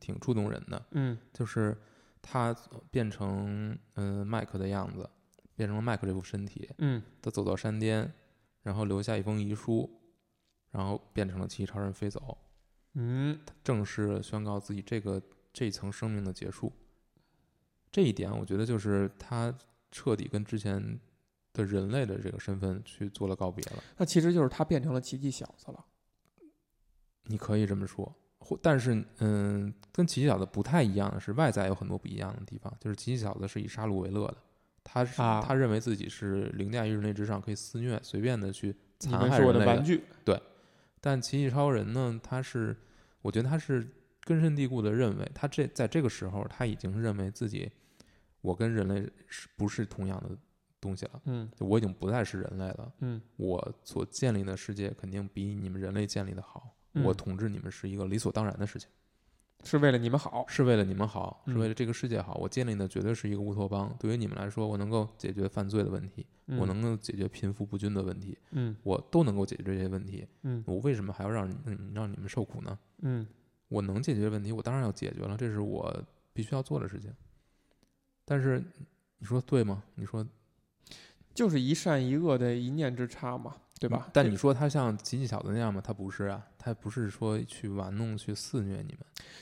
[0.00, 1.76] 挺触动人的，嗯就是
[2.20, 2.52] 他
[2.90, 5.08] 变成嗯麦克的样子，
[5.54, 8.12] 变成了麦克这副身体，嗯他走到山巅，
[8.66, 9.88] 然后留下一封遗书，
[10.72, 12.36] 然后变成了奇迹超人飞走，
[12.94, 16.72] 嗯正式宣告自己这个这一层生命的结束。
[17.92, 19.56] 这一点，我觉得就是他
[19.92, 20.98] 彻底跟之前
[21.52, 23.84] 的人类的这个身份去做了告别了。
[23.98, 25.86] 那其实就是他变成了奇迹小子了。
[27.22, 32.76] 你可以这么说，或但是嗯，跟奇迹小子不太一样的是，外在有很多不一样的地方。
[32.80, 34.36] 就是奇迹小子是以杀戮为乐的，
[34.88, 40.02] 他是、啊他认为自己是凌驾于人类之上，可以肆虐，随便的去残害人类的玩具。
[41.00, 42.76] 但奇迹超人呢，他是，
[43.22, 43.86] 我觉得他是
[44.22, 47.70] 根深蒂固的认为，他这在这个时候他已经认为自己，
[48.40, 50.36] 我跟人类是不是同样的
[50.80, 51.20] 东西了？
[51.24, 56.76] 嗯我已经不再是人类了，嗯我所建立的世界肯定比你们人类建立的好。
[56.94, 58.88] 嗯我统治你们是一个理所当然的事情，
[59.66, 60.46] 是为了你们好。
[60.48, 62.34] 是为了你们好，是嗯为了这个世界好。
[62.40, 70.26] 我建立的绝对是一个乌托邦，对于你们来说，我能够解决犯罪的问题，嗯、我能够解决贫富不均的问题，嗯我都能够解决这些问题。
[70.44, 71.46] 嗯我为什么还要让
[71.92, 72.78] 让你们受苦呢？
[73.02, 73.26] 嗯
[73.68, 75.92] 我能解决问题，我当然要解决了，这是我
[76.32, 77.12] 必须要做的事情。
[78.24, 78.62] 但是
[79.18, 79.82] 你说对吗？
[79.96, 80.24] 你说
[81.34, 84.08] 就是一善一恶的一念之差嘛，对吧？
[84.12, 85.82] 但你说他像奇迹小子那样吗？
[85.84, 88.98] 他不是啊，他不是说去玩弄、去肆虐你们。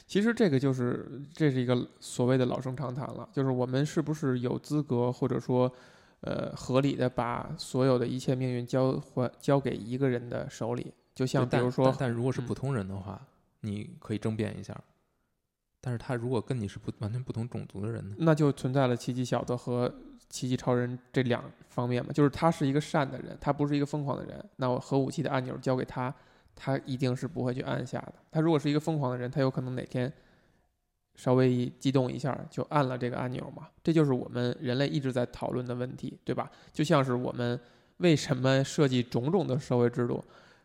[0.06, 5.72] 其实这个就是这是一个所谓的老生常谈了，就是我们是不是有资格或者说
[6.20, 10.92] 呃合理的把所有的一切命运交还交给一个人的手里？
[11.14, 13.24] 就像比如说但，但如果是嗯普通人的话，
[13.60, 14.76] 你可以争辩一下。
[15.86, 18.16] 但是他如果跟你是不完全不同种族的人呢？
[18.20, 19.94] 那就存在了奇迹小子和
[20.30, 24.42] 奇迹超人这两方面嘛，就是他是一个善的人，他不是一个疯狂的人。
[24.56, 26.12] 那我核武器的按钮交给他，
[26.56, 28.14] 他一定是不会去按下的。
[28.30, 30.10] 他如果是一个疯狂的人，他有可能哪天
[31.16, 33.68] 稍微一激动一下就按了这个按钮嘛。
[33.82, 36.50] 这就是我们人类一直在讨论的问题，对吧？
[36.72, 37.60] 就像是我们
[37.98, 40.24] 为什么设计种种的社会制度，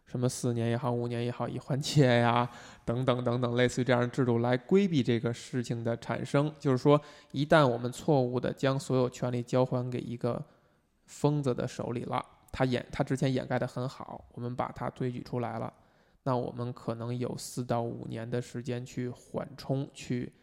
[0.10, 2.50] 什么四年也好，五年也好，已换届呀，
[2.84, 6.52] 等等等等，类似于这样的制度来规避这个事情的产生。
[6.58, 7.00] 就是说，
[7.32, 10.44] 一旦我们错误的将所有权利交还给一个
[11.06, 15.72] 疯子的手里了，他掩他之前掩盖的很好，我们把它推举出来了，
[16.24, 20.34] 那我们可能有四到五年的时间去缓冲，去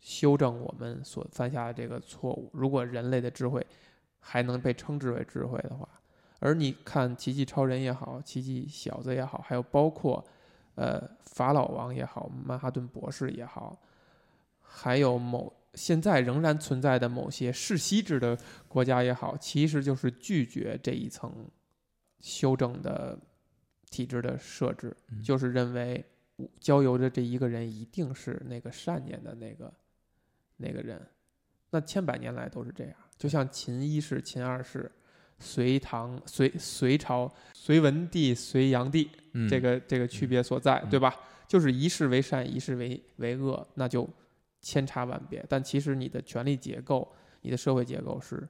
[0.00, 2.50] 修正我们所犯下的这个错误。
[2.52, 3.66] 如果人类的智慧
[4.20, 5.88] 还能被称之为智慧的话，
[6.40, 10.24] 而你看奇迹超人也好，奇迹小子也好，还有包括
[10.74, 13.80] 呃法老王也好，曼哈顿博士也好，
[14.60, 21.48] 还有某现在仍然存在的某些世袭制的国家也好，其实就是拒绝这一层
[22.20, 23.18] 修正的
[23.90, 26.04] 体制的设置，嗯就是认为
[26.60, 29.72] 交由的这一个人一定是那个善念的那个
[30.56, 31.00] 那个人。
[31.70, 34.90] 那千百年来都是这样，就像秦一世、秦二世、
[35.38, 41.14] 隋唐、隋隋朝、隋文帝、隋炀帝，嗯，这个这个区别所在，嗯对吧？
[41.46, 44.08] 就是一世为善，一世为为恶，那就
[44.60, 45.44] 千差万别。
[45.48, 47.12] 但其实你的权力结构、
[47.42, 48.48] 你的社会结构是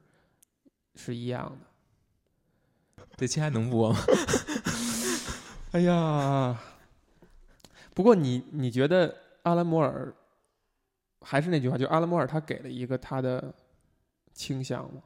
[0.95, 3.05] 是一样的。
[3.17, 3.99] 这期还能播吗？
[5.71, 6.57] 哎呀，
[7.93, 9.13] 不过你你觉得
[9.43, 10.13] 阿兰摩尔
[11.21, 13.53] 还是那句话，就阿兰摩尔他给了一个他的
[14.33, 15.01] 倾向吗？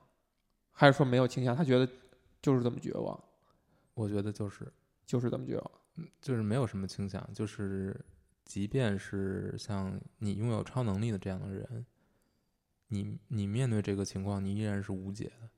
[0.80, 1.54] 还是说没有倾向？
[1.54, 1.86] 他觉得
[2.42, 3.22] 就是这么绝望，
[3.96, 4.72] 我觉得就是
[5.06, 5.72] 就是这么绝望。
[6.22, 7.94] 就是没有什么倾向，就是
[8.46, 11.86] 即便是像你拥有超能力的这样的人，
[12.88, 15.50] 你你面对这个情况，你依然是无解的。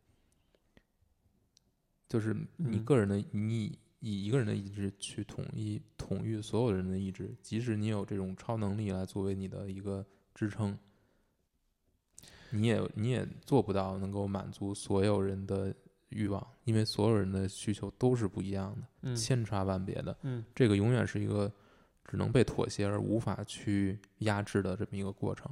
[2.09, 10.03] 就是你嗯个人的，你以一个人的意志去统一统御所有人的意志，即使你有这种超能力来作为你的一个
[10.33, 10.75] 支撑，
[12.51, 15.73] 你也你也做不到能够满足所有人的
[16.09, 20.15] 欲望，因为所有人的需求都是不一样的，嗯千差万别的。
[20.23, 21.51] 嗯这个永远是一个
[22.05, 25.49] 只能被妥协而无法去压制的这么一个过程。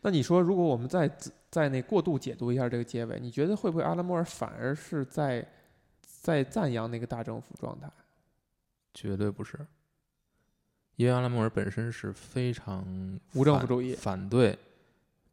[0.00, 1.10] 那你说，如果我们再
[1.50, 5.46] 再那过度解读一下这个结尾，你觉得会不会阿拉莫尔反而是在
[6.00, 7.90] 在赞扬那个大政府状态？
[8.94, 9.58] 绝对不是，
[10.96, 12.84] 因为阿拉莫尔本身是非常
[13.34, 14.58] 无政府主义反对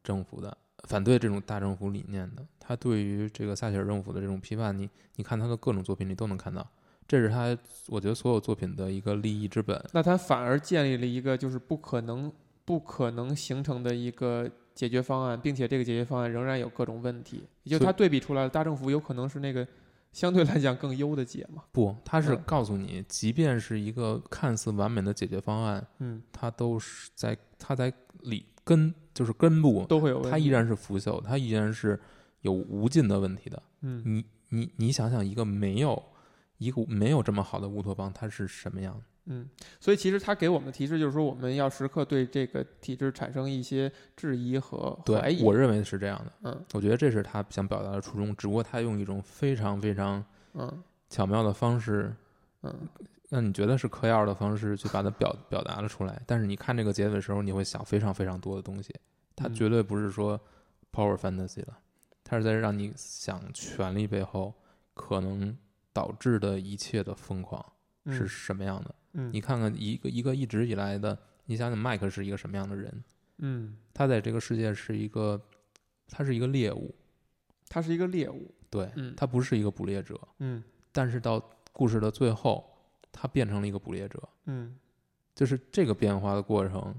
[0.04, 0.56] 政府的，
[0.88, 2.46] 反对这种大政府理念的。
[2.60, 6.68] 他对于这个撒切尔政府的这种批判，你你看他的各种作品里都能看到，
[7.08, 7.56] 这是他
[7.88, 9.80] 我觉得所有作品的一个立意之本。
[9.94, 12.32] 那他反而建立了一个就是不可能
[12.64, 19.68] 不可能形成的一个解决方案，并且这个解决方案仍然有各种问题，也就他对比出来了，大政府有可能是那个
[20.12, 21.64] 相对来讲更优的解嘛。
[21.72, 30.30] 不，他是嗯告诉你，即便是一个看似完美的解决方案，嗯，它都是在它在里根就是根部，都会有问题。
[30.30, 32.00] 它依然是腐朽，它依然是
[32.42, 33.64] 有无尽的问题的。
[33.82, 36.04] 嗯你你你想想，一个没有
[36.58, 39.02] 一个没有这么好的乌托邦，它是什么样？
[39.28, 39.50] 嗯，
[39.80, 45.44] 所以其实他给我们的提示就是说，我们要时刻对这个体制产生一些质疑和怀对，疑。
[45.44, 46.32] 我认为是这样的。
[46.44, 52.14] 嗯我觉得这是他想表达的初衷，只不过他用一种非常非常嗯巧妙的方式，
[52.62, 52.72] 嗯
[53.30, 56.22] 让你觉得是嗑药的方式去把它表表达了出来。
[56.26, 58.94] 但是你看这个结尾的时候，你会想非常非常多的东西。
[59.36, 60.40] 它嗯绝对不是说
[60.92, 61.78] power fantasy 了，
[62.24, 64.54] 它是在让你想权力背后
[64.94, 65.58] 可能
[65.92, 67.66] 导致的一切的疯狂
[68.06, 68.96] 嗯是什么样的。
[69.14, 73.04] 嗯你看看一个一个一直以来的，你想想麦克是一个什么样的人？
[73.40, 75.42] 嗯，他在这个世界是一个，
[76.08, 76.96] 他是一个猎物，
[77.68, 78.54] 他是一个猎物。
[78.70, 80.20] 对嗯他不是一个捕猎者。
[80.40, 82.75] 嗯但是到故事的最后，
[83.18, 84.76] 他变成了一个捕猎者，嗯
[85.34, 86.94] 就是这个变化的过程，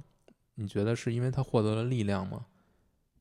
[0.55, 2.47] 你觉得是因为他获得了力量吗？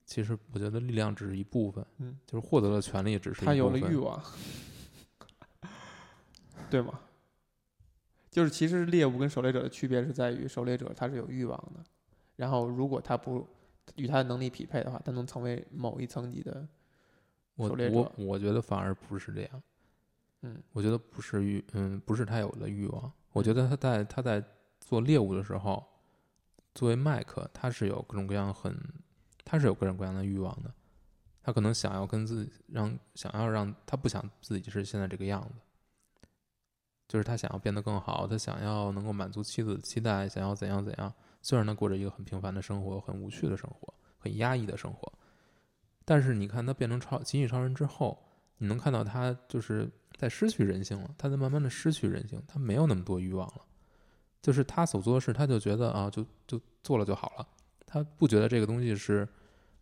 [0.06, 3.46] 其实我觉得力量只是一部分，嗯，就是获得了权利只是一部分。
[3.48, 4.24] 他有了欲望，
[6.70, 7.00] 对吗？
[8.32, 11.84] 就是其实猎物跟狩猎者的区别是在于，狩猎者他是有欲望的，
[12.36, 13.48] 然后如果他不
[13.96, 16.68] 与他的能力匹配的话，他能成为某一层级的，
[17.56, 19.64] 我狩猎者我我觉得反而不是这样，
[20.42, 20.62] 嗯。
[20.72, 24.44] 我觉得不是欲，嗯，不是他有了欲望，我觉得他在他在
[24.80, 25.84] 做猎物的时候，
[26.74, 28.78] 作为麦克，他是有各种各样很，
[29.44, 30.74] 他是有各种各样的欲望的，
[31.42, 36.28] 他可能想要跟自己让想要让他不想自己是现在这个样子，
[37.08, 41.14] 就是他想要变得更好，他想要能够满足妻子的期待，想要怎样怎样。
[41.42, 45.14] 虽然他过着一个很平凡的生活，很无趣的生活，很压抑的生活，
[46.04, 48.26] 但是你看他变成超奇异超人之后，
[48.58, 53.62] 你能看到他就是在失去人性了，他在慢慢的失去人性，他没有那么多欲望了。
[54.42, 57.48] 就是他所做的事，他就觉得啊，就就做了就好了，
[57.86, 59.28] 他不觉得这个东西是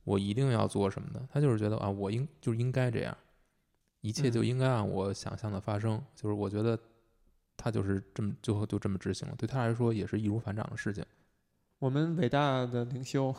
[0.06, 3.18] 我一定要做什么的，他就是觉得啊，我应就是应该这样，
[4.02, 6.02] 一切就嗯应该按我想象的发生。
[6.16, 6.80] 就是我觉得
[7.58, 11.06] 他就是这么最后就这么执行了，对他来说也是易如反掌的事情。
[11.80, 13.36] 我们伟大的领袖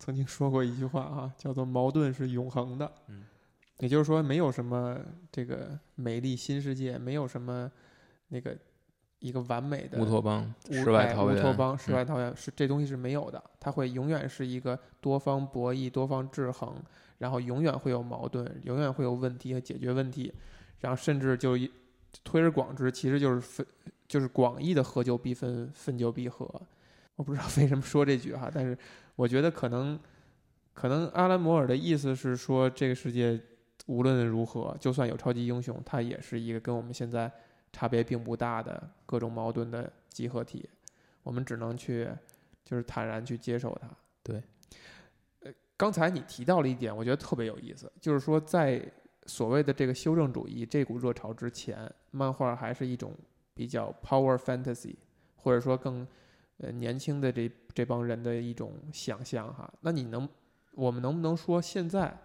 [0.00, 2.92] 曾经说过一句话啊，叫做“矛盾是永恒的”。
[3.06, 3.24] 嗯，
[3.78, 4.98] 也就是说，没有什么
[5.32, 7.70] 这个美丽新世界，没有什么
[8.28, 8.56] 那个
[9.18, 16.76] 一个完美的乌托邦、世外哎桃源、乌托邦、世嗯外桃源是这东西是没有的，它会永远是一个多方博弈、多方制衡，
[17.18, 20.32] 然后永远会有矛盾，永远会有问题和解决问题，
[20.80, 21.70] 然后甚至就一
[22.22, 23.66] 推而广之，其实就是分
[24.06, 26.48] 就是广义的合久必分，分久必合。
[27.16, 28.76] 我不知道为什么说这句哈，但是
[29.16, 29.98] 我觉得可能
[30.72, 33.40] 可能阿兰摩尔的意思是说，这个世界
[33.86, 37.30] 无论如何，就算有超级英雄，它也是一个跟我们现在
[37.72, 40.68] 差别并不大的各种矛盾的集合体，
[41.22, 42.08] 我们只能去
[42.64, 43.88] 就是坦然去接受它。
[44.22, 44.42] 对，
[45.40, 48.82] 呃，刚才你提到了一点，我觉得特别有意思，就是说在
[49.26, 53.12] 所谓的这个修正主义这股热潮之前，漫画还是一种
[53.52, 54.94] 比较 power fantasy，
[55.36, 56.06] 或者说更
[56.58, 59.70] 呃年轻的这这帮人的一种想象哈。
[59.80, 60.26] 那你能，
[60.72, 62.16] 我们能不能说现在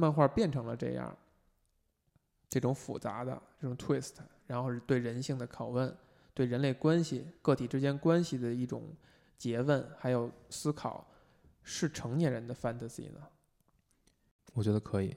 [0.00, 1.14] 漫画变成了这样，
[2.48, 4.14] 这种复杂的这种 twist，
[4.46, 5.94] 然后是对人性的拷问，
[6.32, 8.82] 对人类关系、个体之间关系的一种
[9.38, 11.06] 诘问，还有思考，
[11.62, 13.20] 是成年人的 fantasy 呢？
[14.54, 15.14] 我觉得可以，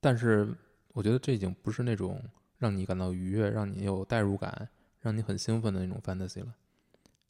[0.00, 0.56] 但是
[0.92, 2.22] 我觉得这已经不是那种
[2.56, 4.68] 让你感到愉悦、让你有代入感、
[5.00, 6.54] 让你很兴奋的那种 fantasy 了。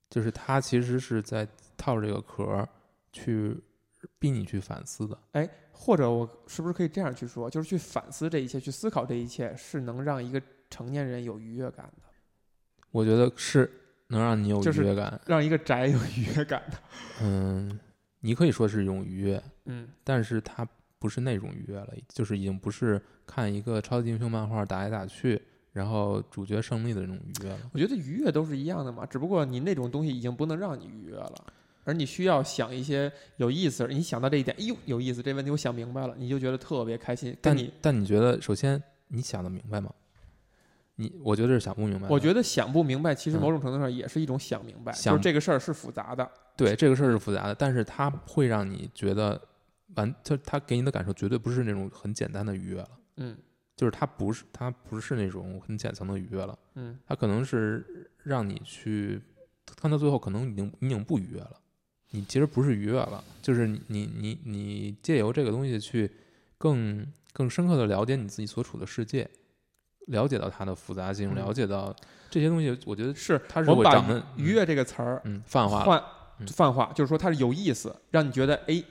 [0.08, 1.46] 就是它其实是在
[1.76, 2.66] 套这个壳
[3.12, 3.60] 去
[4.18, 5.18] 逼你去反思的。
[5.32, 10.40] 哎，或者我是不是可以这样去说，就是去反思这一切，去思考这一切，是能让一个
[10.70, 12.02] 成年人有愉悦感的，
[12.90, 13.70] 我觉得是
[14.08, 15.20] 能让你有愉悦感。
[15.26, 16.78] 让一个宅有愉悦感的。
[17.22, 17.78] 嗯，
[18.20, 20.66] 你可以说是一种愉悦，嗯但是它
[20.98, 25.40] 不是那种愉悦了，就是已经不是看一个超级英雄漫画打来打去，
[25.72, 27.70] 然后主角胜利的那种愉悦了。
[27.72, 31.44] 我觉得愉悦都是一样的嘛，只不过你那种东西已经不能让你愉悦了，
[31.88, 33.86] 而你需要想一些有意思。
[33.88, 37.34] 你想到这一点，哎呦有意思，这问题我想明白了，你就觉得特别开心。
[37.40, 39.90] 但你，但你觉得，首先你想的明白吗？
[40.96, 42.06] 你我觉得是想不明白。
[42.08, 46.30] 我觉得想不明白，其实嗯某种程度上也是一种想明白，想就是这个事儿是复杂的。
[46.58, 49.40] 对这个事儿是复杂的，但是它会让你觉得
[49.94, 53.34] 完，就它给你的感受绝对不是那种很简单的愉悦了，嗯
[53.76, 59.22] 就是它不是它不是那种很浅层的愉悦了，嗯，它可能是让你去
[59.80, 61.52] 看到最后，可能已经你已经不愉悦了，
[62.10, 66.10] 你其实不是愉悦了，就是你你你你借由这个东西去
[66.56, 69.28] 更更深刻的了解你自己所处的世界，
[70.06, 71.36] 了解到它的复杂性，嗯。
[71.36, 71.94] 了解到
[72.30, 76.02] 这些东西，我觉得是它是我把愉悦这个词儿嗯泛化了，换
[76.38, 76.46] 嗯。
[76.46, 78.82] 泛化，就是说它是有意思，让你觉得哎，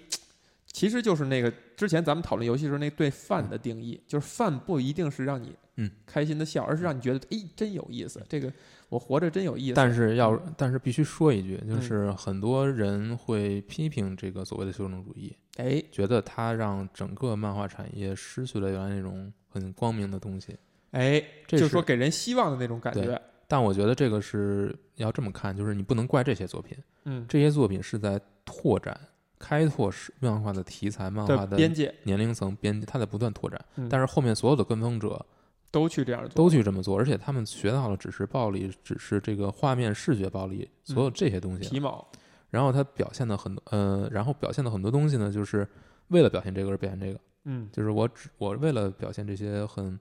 [0.68, 8.52] 其实就是那个之前咱们讨论游戏时候那对饭的定义，就是饭不一定是让你嗯开心的笑，而是让你觉得哎真有意思，这个
[8.90, 9.74] 我活着真有意思。
[9.76, 20.56] 但是要嗯但是必须说一句，就嗯是很多人会批评这个所谓的修正主义，哎，觉得它让整个漫画产业失去了原来那种很光明的东西。
[20.92, 23.22] 哎，这就是说给人希望的那种感对觉。
[23.50, 29.00] 但我觉得这个是要这么看，就是你不能怪这些作品，嗯，这些作品是在拓展、
[29.40, 33.64] 开拓是漫画的题材、漫画的的边界，年龄层边界，它在不断拓展。
[33.76, 35.26] 嗯但是后面所有的跟风者
[35.72, 41.70] 都去这样做，都去这么做，而且他们学到了只是暴力，只是这个画面视觉暴力，所有这些东西。
[41.70, 42.08] 皮毛。
[42.50, 45.68] 然后他表现的很多，呃，然后表现的很多东西呢，就是
[46.08, 50.00] 为了表现这个而表现这个，嗯就是我只我为了表现这些很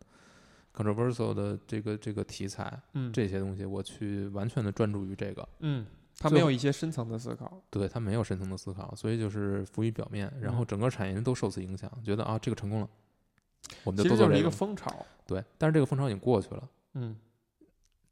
[0.73, 5.47] controversial 的这个这个题材，嗯，这些东西，我去完全的专注于这个。
[5.59, 5.85] 嗯，
[6.19, 7.61] 他没有一些深层的思考。
[7.69, 12.89] 对他没有深层的思考，所以就是浮于表面，然后嗯整个产业都受此影响，觉得啊这个成功了，
[13.85, 14.51] 我们就其实就是一个。
[14.51, 15.05] 风潮。
[15.27, 16.69] 对，但是这个风潮已经过去了。
[16.95, 17.17] 嗯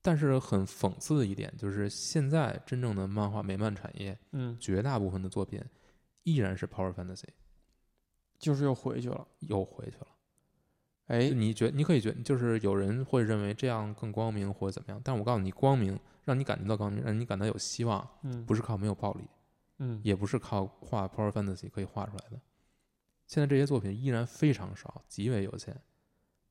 [0.02, 5.58] 但是很讽刺的一点就是，现在真正的漫画美漫产业，嗯，绝大部分的作品
[6.24, 7.28] 依然是 Power Fantasy，
[8.38, 9.26] 就是又回去了。
[9.38, 10.06] 又回去了。
[11.06, 19.24] 哎，你觉你可以觉就是有人会认为这样更光明或者怎么样，但我告诉你，光明让你感觉到光明，让你感到有希望，嗯，不是靠没有暴力，
[19.78, 22.38] 嗯，也不是靠画 Power Fantasy 可以画出来的。
[23.34, 25.74] 现在这些作品依然非常少，极为有限，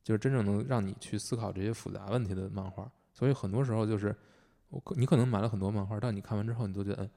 [0.04, 2.92] 就是真正能让你去思考这些复杂问题的漫画。
[3.14, 4.14] 所以很多时候就是，
[4.68, 7.10] 我可你可能买了很多漫画，但你看完之后，你都觉得，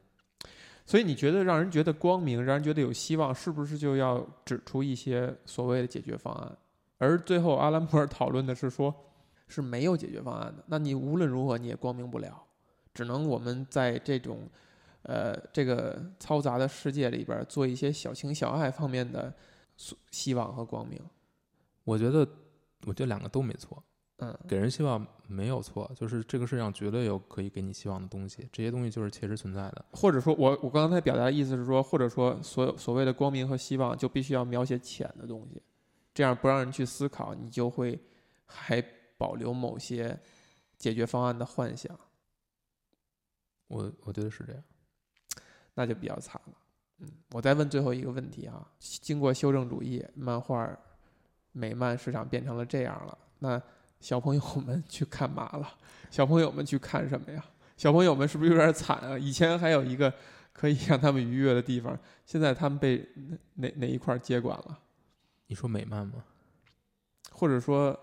[0.84, 6.56] 所以你觉得让人觉得光明，让人觉得有希望，是不是就要指出一些所谓的解决方案？
[6.98, 8.94] 而最后阿兰摩尔讨论的是说，
[9.48, 10.62] 是没有解决方案的。
[10.68, 12.40] 那你无论如何你也光明不了，
[12.94, 14.48] 只能我们在这种
[15.02, 19.34] 呃这个嘈杂的世界里边做一些小情小爱方面的
[19.76, 21.00] 希希望和光明。
[21.84, 22.28] 我觉得，
[22.86, 23.82] 我觉得两个都没错。
[24.18, 29.84] 嗯给人希望没有错，就是这个世界上绝对有可以给你希望的东西，这些东西就是切实存在的。
[29.92, 35.62] 或者说我我刚才表达的意思是说，或者说所有所谓的光明和希望，就必须要描写浅的东西，
[36.14, 38.00] 这样不让人去思考，你就会
[38.46, 38.82] 还
[39.18, 40.18] 保留某些
[40.78, 41.94] 解决方案的幻想，
[43.68, 44.62] 我我觉得是这样。
[45.74, 46.54] 那就比较惨了。
[46.98, 50.68] 嗯，我再问最后一个问题啊，经过修正主义，漫画
[51.52, 53.60] 美漫市场变成了这样了，那
[54.00, 55.68] 小朋友们去看嘛了？
[56.10, 57.44] 小朋友们去看什么呀？
[57.76, 59.18] 小朋友们是不是有点惨啊？
[59.18, 60.12] 以前还有一个
[60.52, 64.78] 可以让他们愉悦的地方，现在他们被哪哪哪一块接管了？
[65.48, 66.24] 你说美漫吗？
[67.30, 67.98] 或者说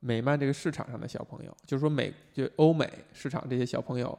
[0.00, 4.18] 美漫这个市场上的小朋友，就是说美就欧美市场这些小朋友，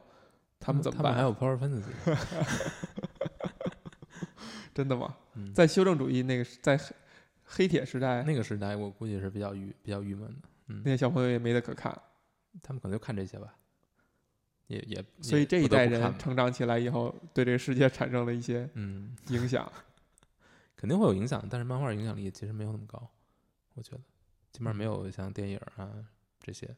[0.60, 1.12] 他们怎么办？
[1.12, 1.90] 他们还有 Power Fantasy，
[4.74, 5.16] 真的吗？
[5.34, 6.94] 嗯，在修正主义那个在黑
[7.44, 10.48] 黑铁时代，那个时代，我估计是比较郁比较郁闷的。
[10.68, 10.82] 嗯。
[10.84, 11.90] 那，些小朋友也没得可看，
[12.62, 13.54] 他们可能就看这些吧，
[14.66, 19.70] 也也所以这一代人成长起来以后，对这个世界产生了一些嗯，影响。
[20.76, 23.10] 肯定会有影响，但是漫画影响力其实没有那么高，
[23.74, 24.00] 我觉得。
[24.52, 25.92] 基本上没有像电影啊
[26.40, 26.74] 这些的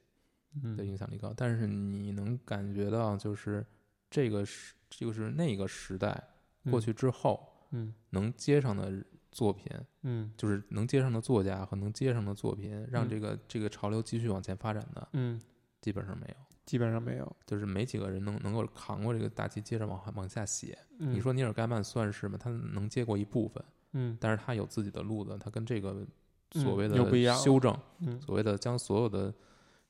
[0.63, 1.33] 嗯影响力高。
[1.35, 3.65] 但是你能感觉到，就是
[4.11, 6.23] 这个时，就是那个时代
[6.71, 9.67] 过去之后，嗯能接上的作品，
[10.03, 15.41] 嗯就是能接上的作家和能接上的作品，让嗯这个这个潮流继续往前发展的，嗯，
[15.81, 16.35] 基本上没有。
[16.65, 17.37] 基本上没有。
[17.45, 20.79] 就是没几个人能能够扛过这个大旗，接着往往下写。
[21.01, 22.39] 嗯你说尼尔盖曼算是吗？
[22.41, 23.63] 他能接过一部分，
[23.93, 26.07] 嗯但是他有自己的路子，他跟这个
[26.55, 26.95] 嗯所谓的
[27.35, 29.35] 修正，嗯所谓的将所有的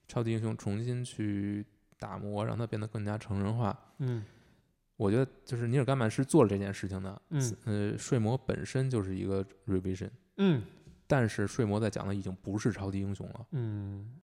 [0.09, 1.67] 超级英雄重新去
[1.99, 3.79] 打磨，让它变得更加成人化。
[3.99, 4.25] 嗯
[5.03, 7.23] 我觉得就是尼尔甘曼是做了这件事情的。
[7.31, 10.63] 嗯呃，睡魔本身就是一个 revision，嗯
[11.07, 13.47] 但是睡魔在讲的已经不是超级英雄了。
[13.51, 14.21] 嗯